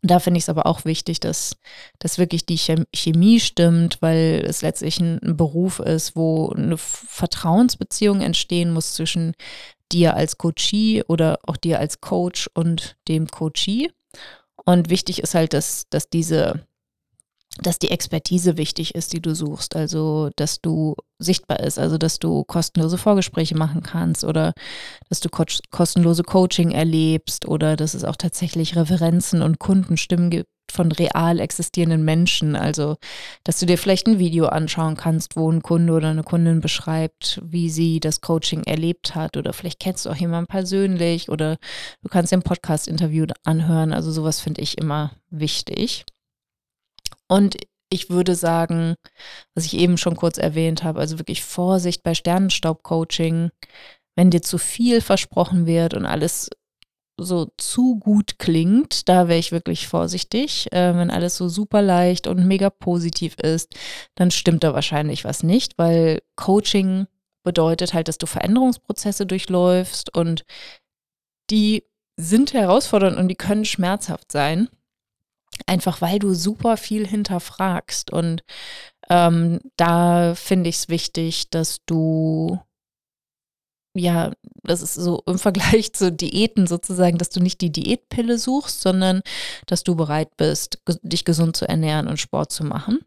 [0.03, 1.55] da finde ich es aber auch wichtig, dass,
[1.99, 8.21] dass wirklich die Chemie stimmt, weil es letztlich ein, ein Beruf ist, wo eine Vertrauensbeziehung
[8.21, 9.33] entstehen muss zwischen
[9.91, 13.91] dir als Coachie oder auch dir als Coach und dem Coachie.
[14.65, 16.65] Und wichtig ist halt, dass, dass diese,
[17.61, 19.75] dass die Expertise wichtig ist, die du suchst.
[19.75, 24.53] Also, dass du sichtbar ist, also dass du kostenlose Vorgespräche machen kannst oder
[25.09, 30.49] dass du ko kostenlose Coaching erlebst oder dass es auch tatsächlich Referenzen und Kundenstimmen gibt,
[30.71, 32.55] von real existierenden Menschen.
[32.55, 32.97] Also,
[33.43, 37.39] dass du dir vielleicht ein Video anschauen kannst, wo ein Kunde oder eine Kundin beschreibt,
[37.43, 39.37] wie sie das Coaching erlebt hat.
[39.37, 41.57] Oder vielleicht kennst du auch jemanden persönlich oder
[42.01, 43.93] du kannst den Podcast-Interview anhören.
[43.93, 46.05] Also, sowas finde ich immer wichtig.
[47.27, 47.57] Und
[47.91, 48.95] ich würde sagen,
[49.53, 53.51] was ich eben schon kurz erwähnt habe, also wirklich Vorsicht bei Sternenstaub-Coaching.
[54.15, 56.49] Wenn dir zu viel versprochen wird und alles
[57.17, 60.71] so zu gut klingt, da wäre ich wirklich vorsichtig.
[60.71, 63.75] Äh, wenn alles so super leicht und mega positiv ist,
[64.15, 67.07] dann stimmt da wahrscheinlich was nicht, weil Coaching
[67.43, 70.45] bedeutet halt, dass du Veränderungsprozesse durchläufst und
[71.49, 71.83] die
[72.17, 74.69] sind herausfordernd und die können schmerzhaft sein.
[75.65, 78.11] Einfach weil du super viel hinterfragst.
[78.11, 78.43] Und
[79.09, 82.59] ähm, da finde ich es wichtig, dass du
[83.93, 84.31] ja,
[84.63, 89.21] das ist so im Vergleich zu Diäten sozusagen, dass du nicht die Diätpille suchst, sondern
[89.65, 92.99] dass du bereit bist, dich gesund zu ernähren und Sport zu machen.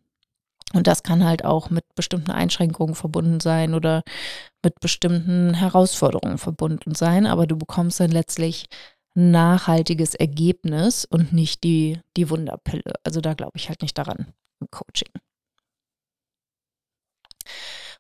[0.75, 4.03] Und das kann halt auch mit bestimmten Einschränkungen verbunden sein oder
[4.65, 7.27] mit bestimmten Herausforderungen verbunden sein.
[7.27, 8.67] Aber du bekommst dann letztlich
[9.15, 12.95] ein nachhaltiges Ergebnis und nicht die, die Wunderpille.
[13.05, 15.11] Also da glaube ich halt nicht daran im Coaching.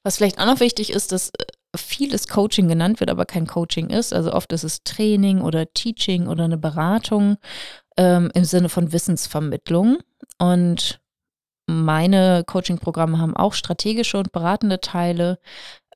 [0.04, 1.44] Was vielleicht auch noch wichtig ist, dass äh,
[1.76, 4.12] vieles Coaching genannt wird, aber kein Coaching ist.
[4.12, 7.38] Also oft ist es Training oder Teaching oder eine Beratung
[7.96, 9.98] ähm, im Sinne von Wissensvermittlung.
[10.38, 11.00] Und
[11.66, 15.38] meine Coaching-Programme haben auch strategische und beratende Teile.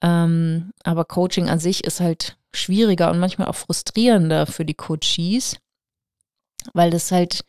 [0.00, 5.56] Ähm, aber Coaching an sich ist halt schwieriger und manchmal auch frustrierender für die Coaches,
[6.72, 7.44] weil es halt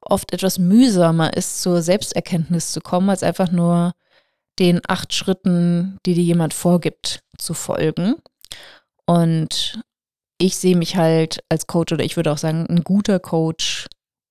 [0.00, 3.92] oft etwas mühsamer ist, zur Selbsterkenntnis zu kommen, als einfach nur
[4.58, 8.16] den acht Schritten, die dir jemand vorgibt, zu folgen.
[9.06, 9.80] Und
[10.38, 13.86] ich sehe mich halt als Coach oder ich würde auch sagen, ein guter Coach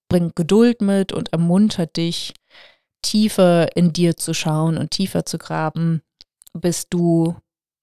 [0.09, 2.33] bringt Geduld mit und ermuntert dich,
[3.01, 6.01] tiefer in dir zu schauen und tiefer zu graben,
[6.53, 7.35] bis du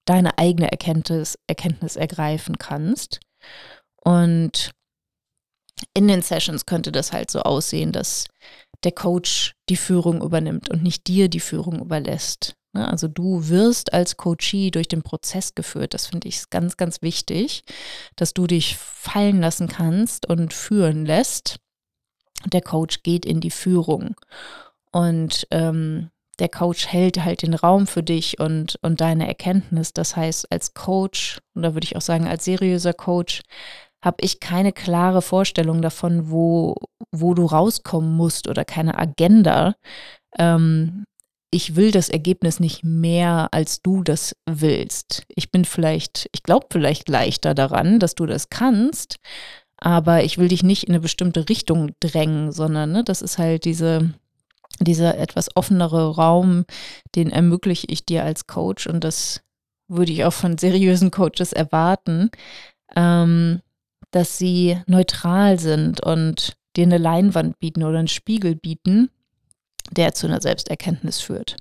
[0.05, 3.20] deine eigene Erkenntnis, Erkenntnis ergreifen kannst.
[4.05, 4.72] Und
[5.94, 8.26] in den Sessions könnte das halt so aussehen, dass
[8.85, 12.57] der Coach die Führung übernimmt und nicht dir die Führung überlässt.
[12.73, 12.88] Ne?
[12.88, 15.95] Also du wirst als Coachee durch den Prozess geführt.
[15.95, 17.64] Das finde ich ganz, ganz wichtig,
[18.16, 21.59] dass du dich fallen lassen kannst und führen lässt.
[22.47, 24.16] Der Coach geht in die Führung.
[24.90, 29.92] Und ähm, der Coach hält halt den Raum für dich und, und deine Erkenntnis.
[29.92, 33.42] Das heißt, als Coach, und da würde ich auch sagen, als seriöser Coach,
[34.03, 36.75] habe ich keine klare Vorstellung davon, wo,
[37.12, 39.75] wo du rauskommen musst oder keine Agenda.
[40.38, 41.05] Ähm,
[41.51, 45.25] ich will das Ergebnis nicht mehr, als du das willst.
[45.29, 49.17] Ich bin vielleicht, ich glaube vielleicht leichter daran, dass du das kannst,
[49.77, 53.67] aber ich will dich nicht in eine bestimmte Richtung drängen, sondern ne, das ist halt
[53.67, 54.15] diese,
[54.81, 56.65] dieser etwas offenere Raum,
[57.15, 59.43] den ermögliche ich dir als Coach und das
[59.88, 62.31] würde ich auch von seriösen Coaches erwarten.
[62.97, 63.61] Ähm,
[64.12, 69.11] dass sie neutral sind und dir eine Leinwand bieten oder einen Spiegel bieten,
[69.90, 71.57] der zu einer Selbsterkenntnis führt.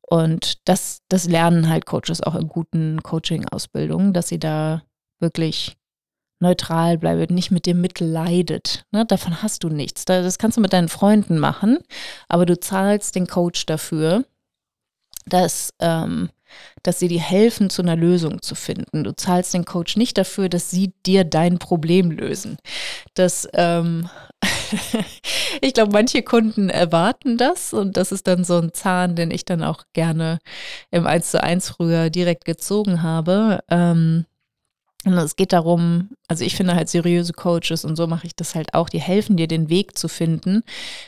[0.00, 4.82] Und das, das lernen halt Coaches auch in guten Coaching-Ausbildungen, dass sie da
[5.20, 5.76] wirklich
[6.40, 8.86] neutral bleiben, nicht mit dir mitleidet.
[8.90, 9.06] Ne?
[9.06, 10.06] Davon hast du nichts.
[10.06, 11.78] Das kannst du mit deinen Freunden machen,
[12.28, 14.24] aber du zahlst den Coach dafür,
[15.26, 16.30] dass ähm,
[16.82, 19.04] dass sie dir helfen, zu einer Lösung zu finden.
[19.04, 22.56] Du zahlst den Coach nicht dafür, dass sie dir dein Problem lösen.
[23.14, 24.08] Das, ähm,
[25.60, 29.44] ich glaube, manche Kunden erwarten das und das ist dann so ein Zahn, den ich
[29.44, 30.38] dann auch gerne
[30.90, 33.60] im 1 zu 1 früher direkt gezogen habe.
[33.70, 34.26] Ähm,
[35.06, 38.54] und es geht darum, also ich finde halt seriöse Coaches und so mache ich das
[38.54, 40.62] halt auch, die helfen dir den Weg zu finden,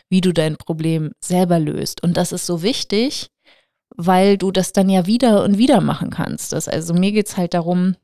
[0.08, 2.02] wie du dein Problem selber löst.
[2.02, 3.30] Und das ist so wichtig,
[3.96, 6.52] weil du das dann ja wieder und wieder machen kannst.
[6.52, 7.96] Das, also mir geht es halt darum,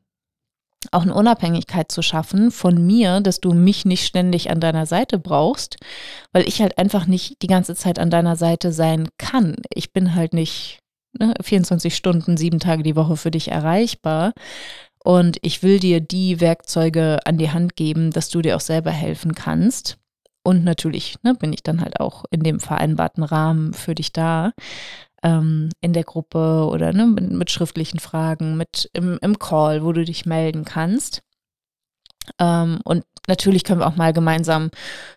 [0.93, 5.19] auch eine Unabhängigkeit zu schaffen von mir, dass du mich nicht ständig an deiner Seite
[5.19, 5.77] brauchst,
[6.33, 9.57] weil ich halt einfach nicht die ganze Zeit an deiner Seite sein kann.
[9.75, 10.79] Ich bin halt nicht
[11.19, 14.33] ne, 24 Stunden, sieben Tage die Woche für dich erreichbar.
[15.03, 18.91] Und ich will dir die Werkzeuge an die Hand geben, dass du dir auch selber
[18.91, 19.99] helfen kannst.
[20.45, 24.53] Und natürlich ne, bin ich dann halt auch in dem vereinbarten Rahmen für dich da
[25.23, 29.93] ähm, in der Gruppe oder ne, mit, mit, schriftlichen Fragen, mit im, im, Call, wo
[29.93, 31.23] du dich melden kannst.
[32.39, 34.71] Ähm, und natürlich können wir auch mal gemeinsam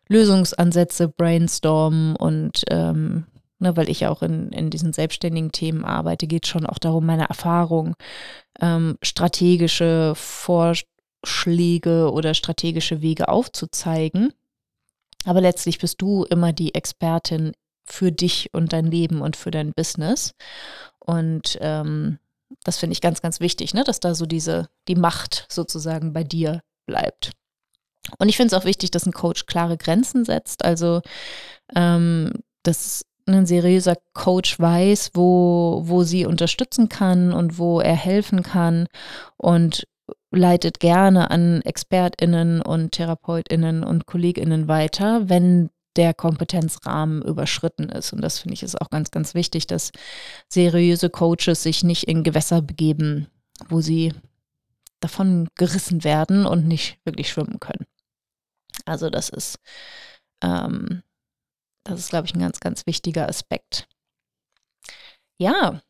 [0.07, 3.25] Lösungsansätze brainstormen und ähm,
[3.59, 7.05] ne, weil ich auch in, in diesen selbstständigen Themen arbeite, geht es schon auch darum,
[7.05, 7.95] meine Erfahrung,
[8.59, 14.33] ähm, strategische Vorschläge oder strategische Wege aufzuzeigen.
[15.25, 17.53] Aber letztlich bist du immer die Expertin
[17.91, 20.33] für dich und dein Leben und für dein Business.
[20.99, 22.19] Und ähm,
[22.63, 23.83] das finde ich ganz, ganz wichtig, ne?
[23.83, 27.31] dass da so diese, die Macht sozusagen bei dir bleibt.
[28.17, 30.65] Und ich finde es auch wichtig, dass ein Coach klare Grenzen setzt.
[30.65, 31.01] Also,
[31.75, 38.43] ähm, dass ein seriöser Coach weiß, wo, wo sie unterstützen kann und wo er helfen
[38.43, 38.87] kann
[39.37, 39.87] und
[40.31, 48.13] leitet gerne an ExpertInnen und TherapeutInnen und KollegInnen weiter, wenn der Kompetenzrahmen überschritten ist.
[48.13, 49.91] Und das finde ich ist auch ganz, ganz wichtig, dass
[50.47, 53.27] seriöse Coaches sich nicht in Gewässer begeben,
[53.69, 54.13] wo sie
[54.99, 57.85] davon gerissen werden und nicht wirklich schwimmen können.
[58.85, 59.59] Also das ist,
[60.43, 61.03] ähm,
[61.83, 63.87] das ist, glaube ich, ein ganz, ganz wichtiger Aspekt.
[65.37, 65.81] Ja,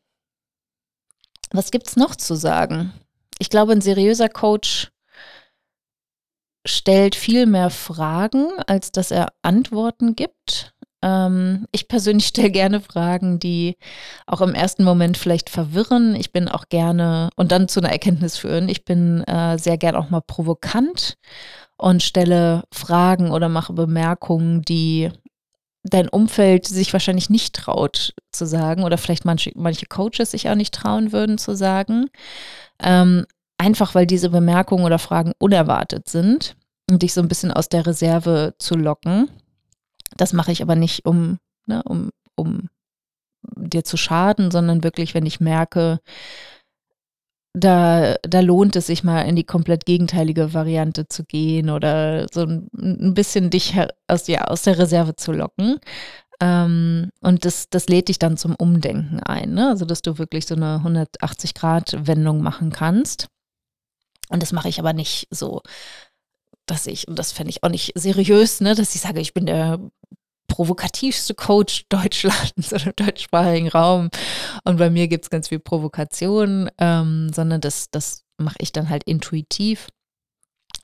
[1.50, 2.92] was gibt es noch zu sagen?
[3.38, 4.91] Ich glaube, ein seriöser Coach
[6.66, 10.74] stellt viel mehr Fragen, als dass er Antworten gibt.
[11.02, 13.76] Ähm, ich persönlich stelle gerne Fragen, die
[14.26, 16.14] auch im ersten Moment vielleicht verwirren.
[16.14, 18.68] Ich bin auch gerne und dann zu einer Erkenntnis führen.
[18.68, 21.16] Ich bin äh, sehr gern auch mal provokant
[21.76, 25.10] und stelle Fragen oder mache Bemerkungen, die
[25.84, 30.54] dein Umfeld sich wahrscheinlich nicht traut zu sagen oder vielleicht manche, manche Coaches sich auch
[30.54, 32.06] nicht trauen würden zu sagen.
[32.80, 33.26] Ähm,
[33.62, 36.56] einfach weil diese Bemerkungen oder Fragen unerwartet sind
[36.90, 39.30] und dich so ein bisschen aus der Reserve zu locken.
[40.16, 42.68] Das mache ich aber nicht, um, ne, um, um
[43.56, 46.00] dir zu schaden, sondern wirklich, wenn ich merke,
[47.54, 52.42] da, da lohnt es sich mal in die komplett gegenteilige Variante zu gehen oder so
[52.42, 53.74] ein, ein bisschen dich
[54.08, 55.78] aus, ja, aus der Reserve zu locken.
[56.40, 59.68] Ähm, und das, das lädt dich dann zum Umdenken ein, ne?
[59.68, 63.28] also dass du wirklich so eine 180-Grad-Wendung machen kannst.
[64.28, 65.62] Und das mache ich aber nicht so,
[66.66, 69.46] dass ich, und das fände ich auch nicht seriös, ne, dass ich sage, ich bin
[69.46, 69.78] der
[70.48, 74.10] provokativste Coach Deutschlands oder deutschsprachigen Raum.
[74.64, 78.88] Und bei mir gibt es ganz viel Provokation, ähm, sondern das, das mache ich dann
[78.88, 79.88] halt intuitiv.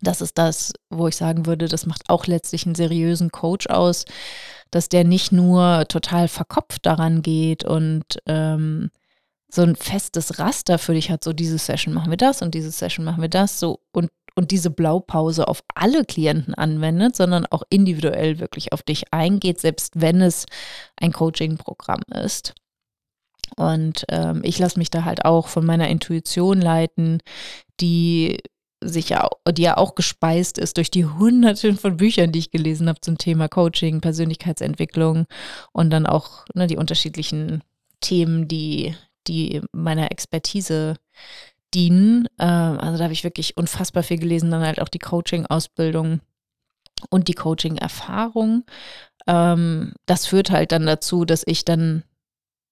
[0.01, 4.05] Das ist das, wo ich sagen würde, das macht auch letztlich einen seriösen Coach aus,
[4.71, 8.91] dass der nicht nur total verkopft daran geht und ähm,
[9.51, 12.71] so ein festes Raster für dich hat, so diese Session machen wir das und diese
[12.71, 17.65] Session machen wir das, so und und diese Blaupause auf alle Klienten anwendet, sondern auch
[17.71, 20.47] individuell wirklich auf dich eingeht, selbst wenn es
[20.97, 22.55] ein Coaching-Programm ist.
[23.57, 27.21] Und ähm, ich lasse mich da halt auch von meiner Intuition leiten,
[27.81, 28.39] die
[28.81, 32.89] sich ja, die ja auch gespeist ist durch die Hunderten von Büchern, die ich gelesen
[32.89, 35.27] habe zum Thema Coaching, Persönlichkeitsentwicklung
[35.73, 37.65] und dann auch ne, die unterschiedlichen
[38.01, 38.95] Themen, die,
[39.29, 40.97] die meiner Expertise
[41.75, 42.27] dienen.
[42.39, 46.21] Äh, also da habe ich wirklich unfassbar viel gelesen, dann halt auch die Coaching-Ausbildung
[47.11, 48.65] und die Coaching-Erfahrung.
[49.27, 52.03] Ähm, das führt halt dann dazu, dass ich dann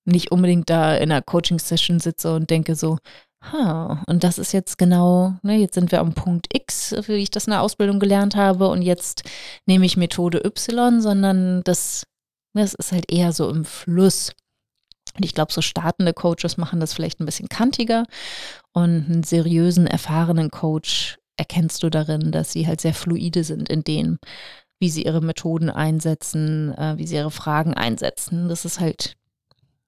[0.04, 2.98] nicht unbedingt da in einer Coaching-Session sitze und denke so,
[3.42, 7.30] ha, und das ist jetzt genau, ne, jetzt sind wir am Punkt X, wie ich
[7.30, 9.24] das in der Ausbildung gelernt habe und jetzt
[9.66, 12.04] nehme ich Methode Y, sondern das,
[12.54, 14.32] das ist halt eher so im Fluss.
[15.16, 18.04] Und ich glaube, so startende Coaches machen das vielleicht ein bisschen kantiger.
[18.72, 23.82] Und einen seriösen, erfahrenen Coach erkennst du darin, dass sie halt sehr fluide sind in
[23.82, 24.18] dem,
[24.78, 28.48] wie sie ihre Methoden einsetzen, äh, wie sie ihre Fragen einsetzen.
[28.48, 29.16] Dass es halt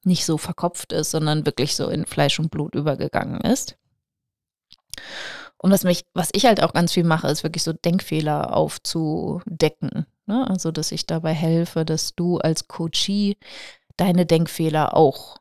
[0.04, 3.76] nicht so verkopft ist, sondern wirklich so in Fleisch und Blut übergegangen ist.
[5.58, 10.06] Und was mich, was ich halt auch ganz viel mache, ist wirklich so Denkfehler aufzudecken.
[10.26, 10.48] Ne?
[10.48, 13.36] Also, dass ich dabei helfe, dass du als Coachie
[13.98, 15.36] deine Denkfehler auch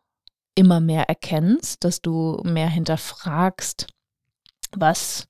[0.55, 3.87] immer mehr erkennst, dass du mehr hinterfragst,
[4.75, 5.27] was,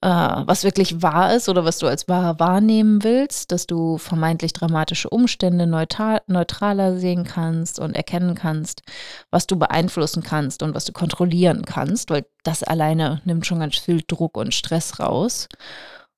[0.00, 4.52] äh, was wirklich wahr ist oder was du als wahr wahrnehmen willst, dass du vermeintlich
[4.52, 8.82] dramatische Umstände neutral, neutraler sehen kannst und erkennen kannst,
[9.30, 13.76] was du beeinflussen kannst und was du kontrollieren kannst, weil das alleine nimmt schon ganz
[13.76, 15.48] viel Druck und Stress raus.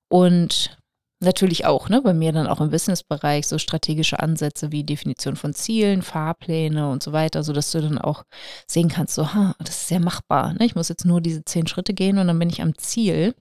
[0.08, 0.76] Und
[1.24, 5.54] Natürlich auch, ne, bei mir dann auch im Businessbereich so strategische Ansätze wie Definition von
[5.54, 8.24] Zielen, Fahrpläne und so weiter, sodass du dann auch
[8.66, 10.54] sehen kannst, so, ha, das ist sehr machbar.
[10.54, 10.66] Ne?
[10.66, 13.34] Ich muss jetzt nur diese zehn Schritte gehen und dann bin ich am Ziel.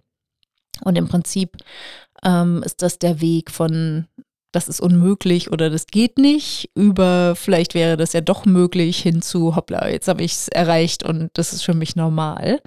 [0.83, 1.57] Und im Prinzip
[2.23, 4.07] ähm, ist das der Weg von,
[4.51, 9.21] das ist unmöglich oder das geht nicht, über vielleicht wäre das ja doch möglich hin
[9.21, 12.61] zu, hoppla, jetzt habe ich es erreicht und das ist für mich normal.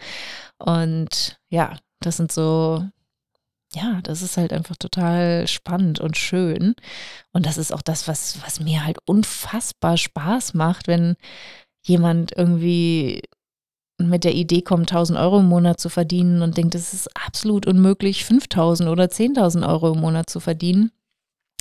[0.59, 2.85] Und ja, das sind so
[3.76, 6.74] ja, das ist halt einfach total spannend und schön.
[7.32, 11.16] Und das ist auch das, was, was mir halt unfassbar Spaß macht, wenn
[11.84, 13.22] jemand irgendwie
[13.98, 17.66] mit der Idee kommt, 1000 Euro im Monat zu verdienen und denkt, es ist absolut
[17.66, 20.90] unmöglich, 5000 oder 10.000 Euro im Monat zu verdienen.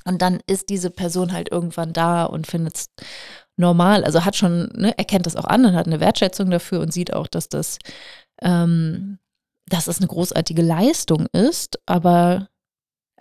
[0.06, 2.89] Und dann ist diese Person halt irgendwann da und findet es
[3.58, 4.04] normal.
[4.04, 7.13] Also hat schon, ne, erkennt das auch an und hat eine Wertschätzung dafür und sieht
[7.13, 7.79] auch, dass das
[8.42, 9.17] ähm,
[9.70, 12.50] dass es eine großartige Leistung ist, aber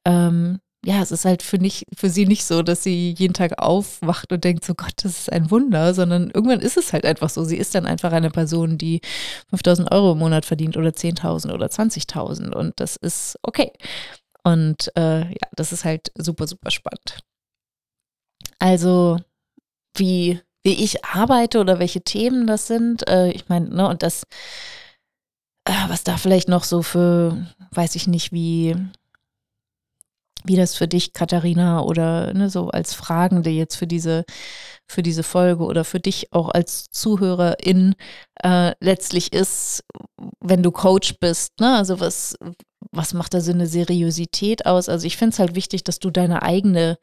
[0.04, 3.58] ähm, ja, es ist halt für, nicht, für sie nicht so, dass sie jeden Tag
[3.58, 7.30] aufwacht und denkt, so Gott, das ist ein Wunder, sondern irgendwann ist es halt einfach
[7.30, 7.42] so.
[7.44, 9.00] Sie ist dann einfach eine Person, die
[9.48, 13.72] 5000 Euro im Monat verdient oder 10.000 oder 20.000 und das ist okay.
[14.42, 17.20] Und äh, ja, das ist halt super, super spannend.
[18.58, 19.18] Also,
[19.96, 24.24] wie, wie ich arbeite oder welche Themen das sind, äh, ich meine, ne, und das,
[25.88, 28.76] was da vielleicht noch so für, weiß ich nicht, wie
[30.44, 34.24] wie das für dich, Katharina, oder ne, so als Fragende jetzt für diese,
[34.86, 37.94] für diese Folge oder für dich auch als Zuhörerin
[38.42, 39.84] äh, letztlich ist,
[40.40, 41.58] wenn du Coach bist.
[41.60, 41.74] Ne?
[41.74, 42.36] Also was,
[42.92, 44.90] was macht da so eine Seriosität aus?
[44.90, 46.98] Also ich finde es halt wichtig, dass du deine eigene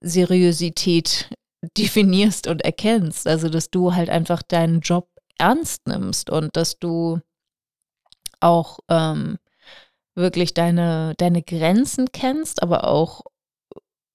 [0.00, 1.30] Seriosität
[1.76, 3.26] definierst und erkennst.
[3.26, 7.20] Also dass du halt einfach deinen Job ernst nimmst und dass du
[8.40, 9.38] auch ähm,
[10.14, 13.22] wirklich deine, deine Grenzen kennst, aber auch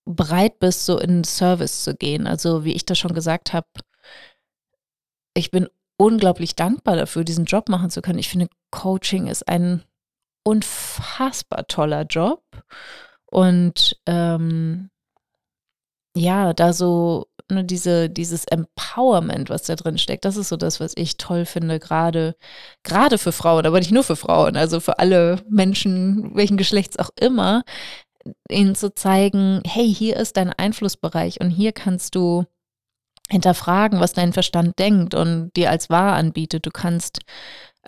[0.06, 2.28] bereit bist, so in Service zu gehen.
[2.28, 3.68] Also wie ich das schon gesagt habe,
[5.34, 5.68] ich bin
[5.98, 8.20] unglaublich dankbar dafür, diesen Job machen zu können.
[8.20, 9.84] Ich finde, Coaching ist ein
[10.44, 12.44] unfassbar toller Job.
[13.26, 14.90] Und ähm,
[16.16, 20.80] ja, da so ne, diese, dieses Empowerment, was da drin steckt, das ist so das,
[20.80, 22.36] was ich toll finde, gerade,
[22.84, 27.10] gerade für Frauen, aber nicht nur für Frauen, also für alle Menschen, welchen Geschlechts auch
[27.20, 27.64] immer,
[28.50, 32.46] ihnen zu zeigen, hey, hier ist dein Einflussbereich und hier kannst du
[33.30, 36.66] hinterfragen, was dein Verstand denkt und dir als wahr anbietet.
[36.66, 37.20] Du kannst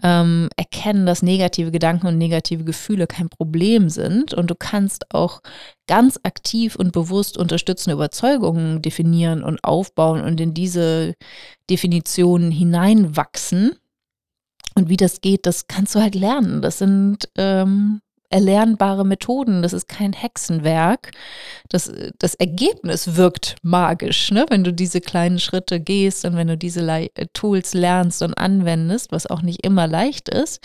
[0.04, 5.42] ähm, erkennen, dass negative Gedanken und negative Gefühle kein Problem sind und du kannst auch
[5.88, 11.14] ganz aktiv und bewusst unterstützende Überzeugungen definieren und aufbauen und in diese
[11.70, 13.76] Definitionen hineinwachsen.
[14.78, 16.62] Und wie das geht, das kannst du halt lernen.
[16.62, 18.02] Das sind ähm,
[18.36, 19.62] erlernbare Methoden.
[19.62, 21.12] Das ist kein Hexenwerk.
[21.70, 24.46] Das, das Ergebnis wirkt magisch, ne?
[24.50, 29.14] wenn du diese kleinen Schritte gehst und wenn du diese Le Tools lernst und anwendest,
[29.14, 30.60] was auch nicht immer leicht ist.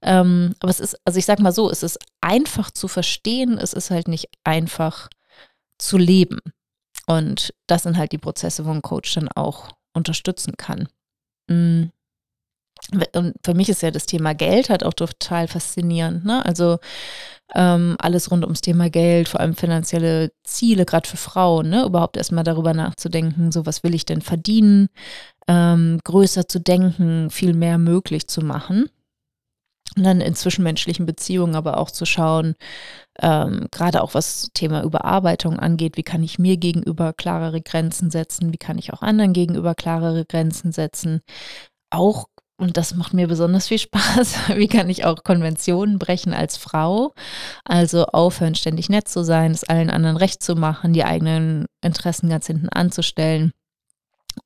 [0.00, 3.74] Ähm, aber es ist, also ich sag mal so, es ist einfach zu verstehen, es
[3.74, 5.10] ist halt nicht einfach
[5.76, 6.40] zu leben.
[7.06, 10.88] Und das sind halt die Prozesse, wo ein Coach dann auch unterstützen kann.
[11.48, 11.90] Mhm.
[13.14, 16.24] Und für mich ist ja das Thema Geld halt auch total faszinierend.
[16.24, 16.44] Ne?
[16.44, 16.78] Also
[17.54, 21.84] ähm, alles rund ums Thema Geld, vor allem finanzielle Ziele, gerade für Frauen, ne?
[21.84, 24.88] überhaupt erstmal darüber nachzudenken, so was will ich denn verdienen,
[25.48, 28.88] ähm, größer zu denken, viel mehr möglich zu machen.
[29.96, 32.54] Und dann in zwischenmenschlichen Beziehungen aber auch zu schauen,
[33.20, 38.52] ähm, gerade auch was Thema Überarbeitung angeht, wie kann ich mir gegenüber klarere Grenzen setzen,
[38.52, 41.22] wie kann ich auch anderen gegenüber klarere Grenzen setzen.
[41.90, 42.28] Auch
[42.60, 44.34] und das macht mir besonders viel Spaß.
[44.56, 47.14] Wie kann ich auch Konventionen brechen als Frau?
[47.64, 52.28] Also aufhören, ständig nett zu sein, es allen anderen recht zu machen, die eigenen Interessen
[52.28, 53.52] ganz hinten anzustellen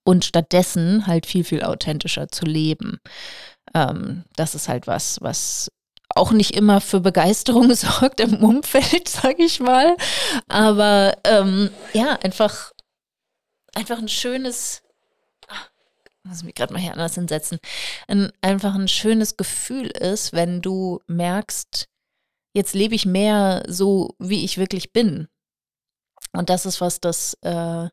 [0.05, 2.99] und stattdessen halt viel, viel authentischer zu leben.
[3.75, 5.73] Ähm, das ist halt was, was
[6.15, 9.97] auch nicht immer für Begeisterung sorgt im Umfeld, sage ich mal.
[10.49, 12.71] Aber ähm, ja, einfach,
[13.75, 14.84] einfach ein schönes
[16.25, 17.59] muss mich gerade mal hier anders hinsetzen,
[18.09, 21.89] ein, einfach ein schönes Gefühl ist, wenn du merkst,
[22.55, 25.29] jetzt lebe ich mehr so, wie ich wirklich bin.
[26.33, 27.89] Und das ist was, das, äh,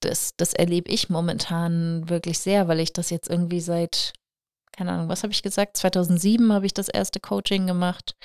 [0.00, 4.12] das, das erlebe ich momentan wirklich sehr, weil ich das jetzt irgendwie seit,
[4.72, 5.76] keine Ahnung, was habe ich gesagt?
[5.76, 8.16] 2007 habe ich das erste Coaching gemacht.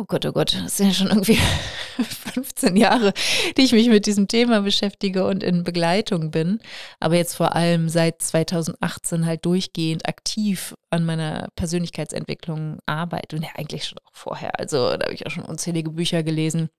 [0.00, 1.38] Oh Gott, oh Gott, das sind ja schon irgendwie
[2.32, 3.12] 15 Jahre,
[3.58, 6.58] die ich mich mit diesem Thema beschäftige und in Begleitung bin.
[7.00, 13.36] Aber jetzt vor allem seit 2018 halt durchgehend aktiv an meiner Persönlichkeitsentwicklung arbeite.
[13.36, 14.58] Und ja, eigentlich schon auch vorher.
[14.58, 16.70] Also da habe ich auch schon unzählige Bücher gelesen.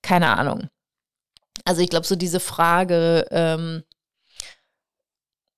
[0.00, 0.68] Keine Ahnung.
[1.66, 3.82] Also ich glaube, so diese Frage, ähm,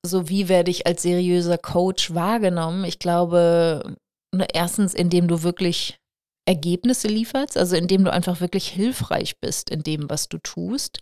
[0.04, 2.82] so wie werde ich als seriöser Coach wahrgenommen?
[2.82, 3.96] Ich glaube,
[4.32, 6.00] ne, erstens, indem du wirklich
[6.46, 11.00] Ergebnisse lieferst, also indem du einfach wirklich hilfreich bist in dem, was du tust.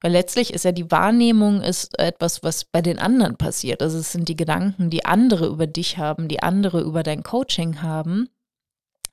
[0.00, 3.82] Weil letztlich ist ja die Wahrnehmung ist etwas, was bei den anderen passiert.
[3.82, 7.82] Also es sind die Gedanken, die andere über dich haben, die andere über dein Coaching
[7.82, 8.28] haben.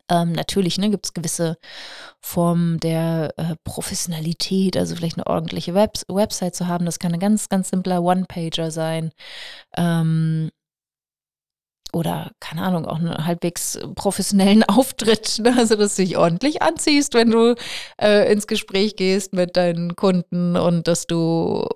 [0.09, 1.57] Ähm, natürlich ne, gibt es gewisse
[2.19, 6.85] Formen der äh, Professionalität, also vielleicht eine ordentliche Web Website zu haben.
[6.85, 9.11] Das kann ein ganz, ganz simpler One-Pager sein.
[9.77, 10.51] Ähm,
[11.93, 15.55] oder keine Ahnung, auch einen halbwegs professionellen Auftritt, ne?
[15.57, 17.55] also dass du dich ordentlich anziehst, wenn du
[18.01, 21.67] äh, ins Gespräch gehst mit deinen Kunden und dass du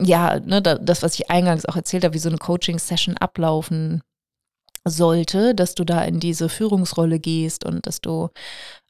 [0.00, 4.02] ja, ne, das, was ich eingangs auch erzählt habe, wie so eine Coaching-Session ablaufen
[4.84, 8.28] sollte, dass du da in diese Führungsrolle gehst und dass du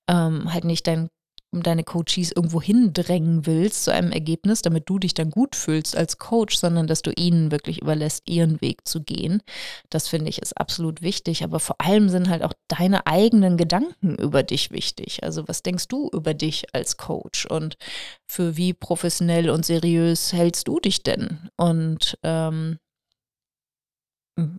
[0.09, 1.09] ähm, halt nicht dein
[1.53, 6.19] deine Coaches irgendwo hindrängen willst zu einem Ergebnis, damit du dich dann gut fühlst als
[6.19, 9.43] Coach, sondern dass du ihnen wirklich überlässt, ihren Weg zu gehen.
[9.89, 11.45] Das finde ich ist absolut wichtig.
[11.45, 15.25] Aber vor allem sind halt auch deine eigenen Gedanken über dich wichtig.
[15.25, 17.77] Also was denkst du über dich als Coach und
[18.27, 21.49] für wie professionell und seriös hältst du dich denn?
[21.57, 22.79] Und ähm,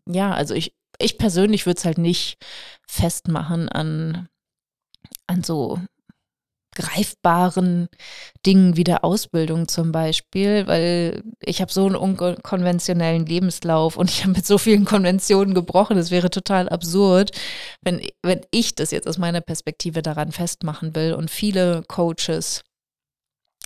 [0.07, 2.37] ja, also ich, ich persönlich würde es halt nicht
[2.87, 4.27] festmachen an,
[5.27, 5.79] an so
[6.75, 7.89] greifbaren
[8.45, 14.23] Dingen wie der Ausbildung zum Beispiel, weil ich habe so einen unkonventionellen Lebenslauf und ich
[14.23, 15.97] habe mit so vielen Konventionen gebrochen.
[15.97, 17.31] Es wäre total absurd,
[17.81, 21.13] wenn, wenn ich das jetzt aus meiner Perspektive daran festmachen will.
[21.13, 22.63] Und viele Coaches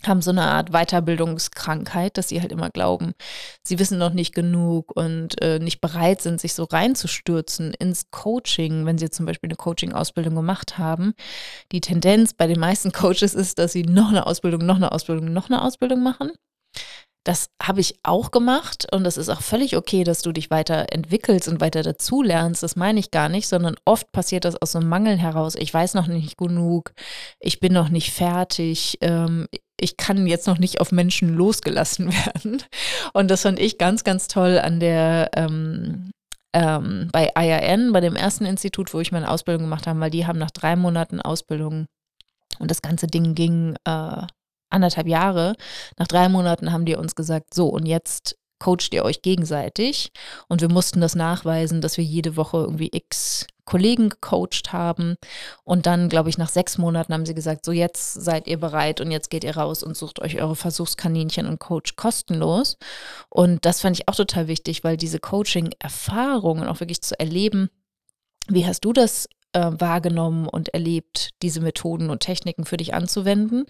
[0.08, 3.14] haben so eine Art Weiterbildungskrankheit, dass sie halt immer glauben,
[3.62, 8.86] sie wissen noch nicht genug und äh, nicht bereit sind, sich so reinzustürzen ins Coaching,
[8.86, 11.14] wenn sie zum Beispiel eine Coaching-Ausbildung gemacht haben.
[11.72, 15.32] Die Tendenz bei den meisten Coaches ist, dass sie noch eine Ausbildung, noch eine Ausbildung,
[15.32, 16.32] noch eine Ausbildung machen.
[17.24, 21.48] Das habe ich auch gemacht und das ist auch völlig okay, dass du dich weiterentwickelst
[21.48, 22.62] und weiter dazulernst.
[22.62, 25.54] Das meine ich gar nicht, sondern oft passiert das aus so einem Mangel heraus.
[25.54, 26.92] Ich weiß noch nicht genug,
[27.40, 29.46] ich bin noch nicht fertig, ähm,
[29.80, 32.62] ich kann jetzt noch nicht auf Menschen losgelassen werden.
[33.12, 36.10] Und das fand ich ganz, ganz toll an der ähm,
[36.52, 40.26] ähm, bei IRN, bei dem ersten Institut, wo ich meine Ausbildung gemacht habe, weil die
[40.26, 41.86] haben nach drei Monaten Ausbildung
[42.58, 44.22] und das ganze Ding ging äh,
[44.70, 45.54] anderthalb Jahre.
[45.98, 50.12] Nach drei Monaten haben die uns gesagt, so und jetzt coacht ihr euch gegenseitig.
[50.48, 55.16] Und wir mussten das nachweisen, dass wir jede Woche irgendwie x Kollegen gecoacht haben.
[55.64, 59.00] Und dann, glaube ich, nach sechs Monaten haben sie gesagt, so jetzt seid ihr bereit
[59.00, 62.76] und jetzt geht ihr raus und sucht euch eure Versuchskaninchen und Coach kostenlos.
[63.28, 67.70] Und das fand ich auch total wichtig, weil diese Coaching-Erfahrungen auch wirklich zu erleben,
[68.48, 73.64] wie hast du das äh, wahrgenommen und erlebt, diese Methoden und Techniken für dich anzuwenden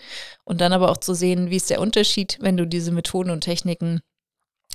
[0.44, 3.42] und dann aber auch zu sehen, wie ist der Unterschied, wenn du diese Methoden und
[3.42, 4.00] Techniken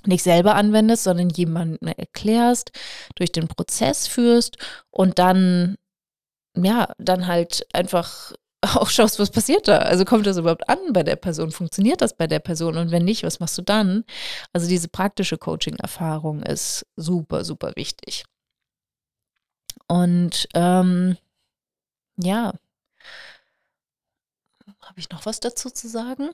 [0.07, 2.71] nicht selber anwendest, sondern jemandem erklärst,
[3.15, 4.57] durch den Prozess führst
[4.91, 5.77] und dann,
[6.55, 9.79] ja, dann halt einfach auch schaust, was passiert da.
[9.79, 11.51] Also kommt das überhaupt an bei der Person?
[11.51, 12.77] Funktioniert das bei der Person?
[12.77, 14.03] Und wenn nicht, was machst du dann?
[14.53, 18.25] Also diese praktische Coaching-Erfahrung ist super, super wichtig.
[19.87, 21.17] Und ähm,
[22.17, 22.53] ja,
[24.81, 26.29] habe ich noch was dazu zu sagen?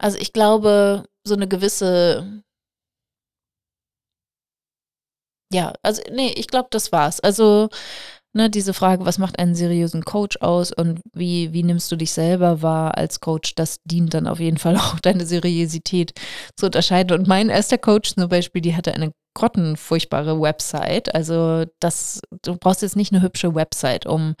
[0.00, 2.42] Also ich glaube, so eine gewisse,
[5.52, 7.20] ja, also nee, ich glaube, das war's.
[7.20, 7.68] Also
[8.32, 12.12] ne, diese Frage, was macht einen seriösen Coach aus und wie, wie nimmst du dich
[12.12, 16.14] selber wahr als Coach, das dient dann auf jeden Fall auch deine Seriosität
[16.56, 17.18] zu unterscheiden.
[17.18, 21.14] Und mein erster Coach zum Beispiel, die hatte eine grottenfurchtbare Website.
[21.14, 24.34] Also das, du brauchst jetzt nicht eine hübsche Website, um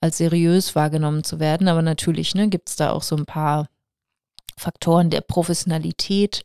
[0.00, 3.68] als seriös wahrgenommen zu werden, aber natürlich ne, gibt es da auch so ein paar
[4.56, 6.42] Faktoren der Professionalität.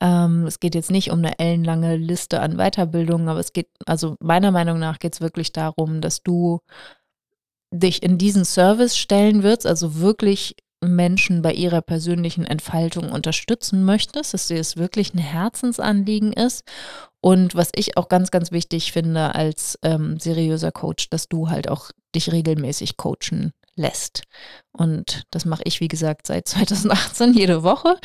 [0.00, 4.16] Ähm, es geht jetzt nicht um eine ellenlange Liste an Weiterbildungen, aber es geht, also
[4.20, 6.60] meiner Meinung nach geht es wirklich darum, dass du
[7.72, 14.32] dich in diesen Service stellen wirst, also wirklich Menschen bei ihrer persönlichen Entfaltung unterstützen möchtest,
[14.32, 16.64] dass dir es wirklich ein Herzensanliegen ist.
[17.20, 21.68] Und was ich auch ganz, ganz wichtig finde als ähm, seriöser Coach, dass du halt
[21.68, 24.22] auch dich regelmäßig coachen lässt.
[24.72, 27.96] Und das mache ich, wie gesagt, seit 2018 jede Woche.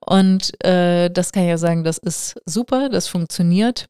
[0.00, 3.86] Und äh, das kann ich ja sagen, das ist super, das funktioniert.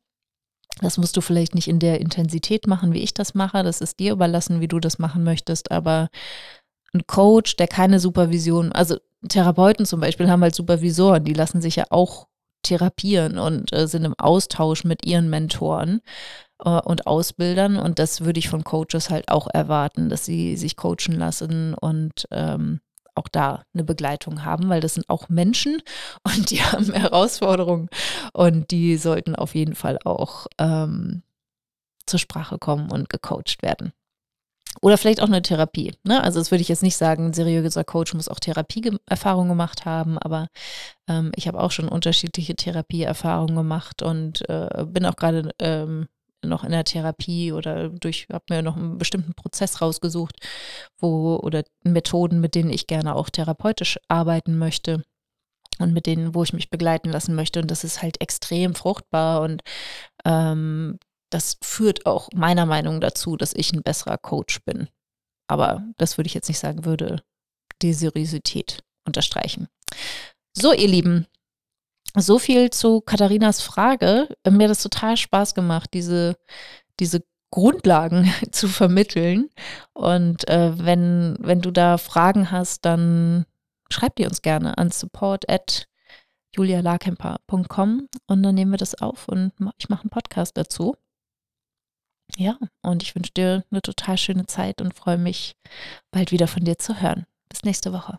[0.80, 3.62] Das musst du vielleicht nicht in der Intensität machen, wie ich das mache.
[3.62, 5.70] Das ist dir überlassen, wie du das machen möchtest.
[5.70, 6.08] Aber
[6.94, 8.96] ein Coach, der keine Supervision, also
[9.28, 12.26] Therapeuten zum Beispiel haben halt Supervisoren, die lassen sich ja auch
[12.62, 16.00] therapieren und äh, sind im Austausch mit ihren Mentoren
[16.70, 17.76] und Ausbildern.
[17.76, 22.26] Und das würde ich von Coaches halt auch erwarten, dass sie sich coachen lassen und
[22.30, 22.80] ähm,
[23.14, 25.82] auch da eine Begleitung haben, weil das sind auch Menschen
[26.24, 27.88] und die haben Herausforderungen
[28.32, 31.22] und die sollten auf jeden Fall auch ähm,
[32.06, 33.92] zur Sprache kommen und gecoacht werden.
[34.80, 35.92] Oder vielleicht auch eine Therapie.
[36.02, 36.22] Ne?
[36.22, 40.18] Also das würde ich jetzt nicht sagen, ein seriöser Coach muss auch Therapieerfahrung gemacht haben,
[40.18, 40.48] aber
[41.08, 46.08] ähm, ich habe auch schon unterschiedliche Therapieerfahrungen gemacht und äh, bin auch gerade ähm,
[46.42, 50.36] noch in der Therapie oder durch, habe mir noch einen bestimmten Prozess rausgesucht,
[50.98, 55.04] wo oder Methoden, mit denen ich gerne auch therapeutisch arbeiten möchte
[55.78, 57.60] und mit denen, wo ich mich begleiten lassen möchte.
[57.60, 59.62] Und das ist halt extrem fruchtbar und
[60.24, 60.98] ähm,
[61.30, 64.88] das führt auch meiner Meinung dazu, dass ich ein besserer Coach bin.
[65.48, 67.22] Aber das würde ich jetzt nicht sagen, würde
[67.80, 69.68] die Seriosität unterstreichen.
[70.54, 71.26] So, ihr Lieben,
[72.16, 74.28] so viel zu Katharinas Frage.
[74.48, 76.36] Mir hat es total Spaß gemacht, diese,
[77.00, 79.50] diese Grundlagen zu vermitteln.
[79.92, 83.46] Und äh, wenn, wenn du da Fragen hast, dann
[83.90, 85.86] schreib die uns gerne an support at
[86.56, 90.96] julialarkemper.com und dann nehmen wir das auf und ich mache einen Podcast dazu.
[92.36, 95.54] Ja, und ich wünsche dir eine total schöne Zeit und freue mich,
[96.10, 97.26] bald wieder von dir zu hören.
[97.48, 98.18] Bis nächste Woche.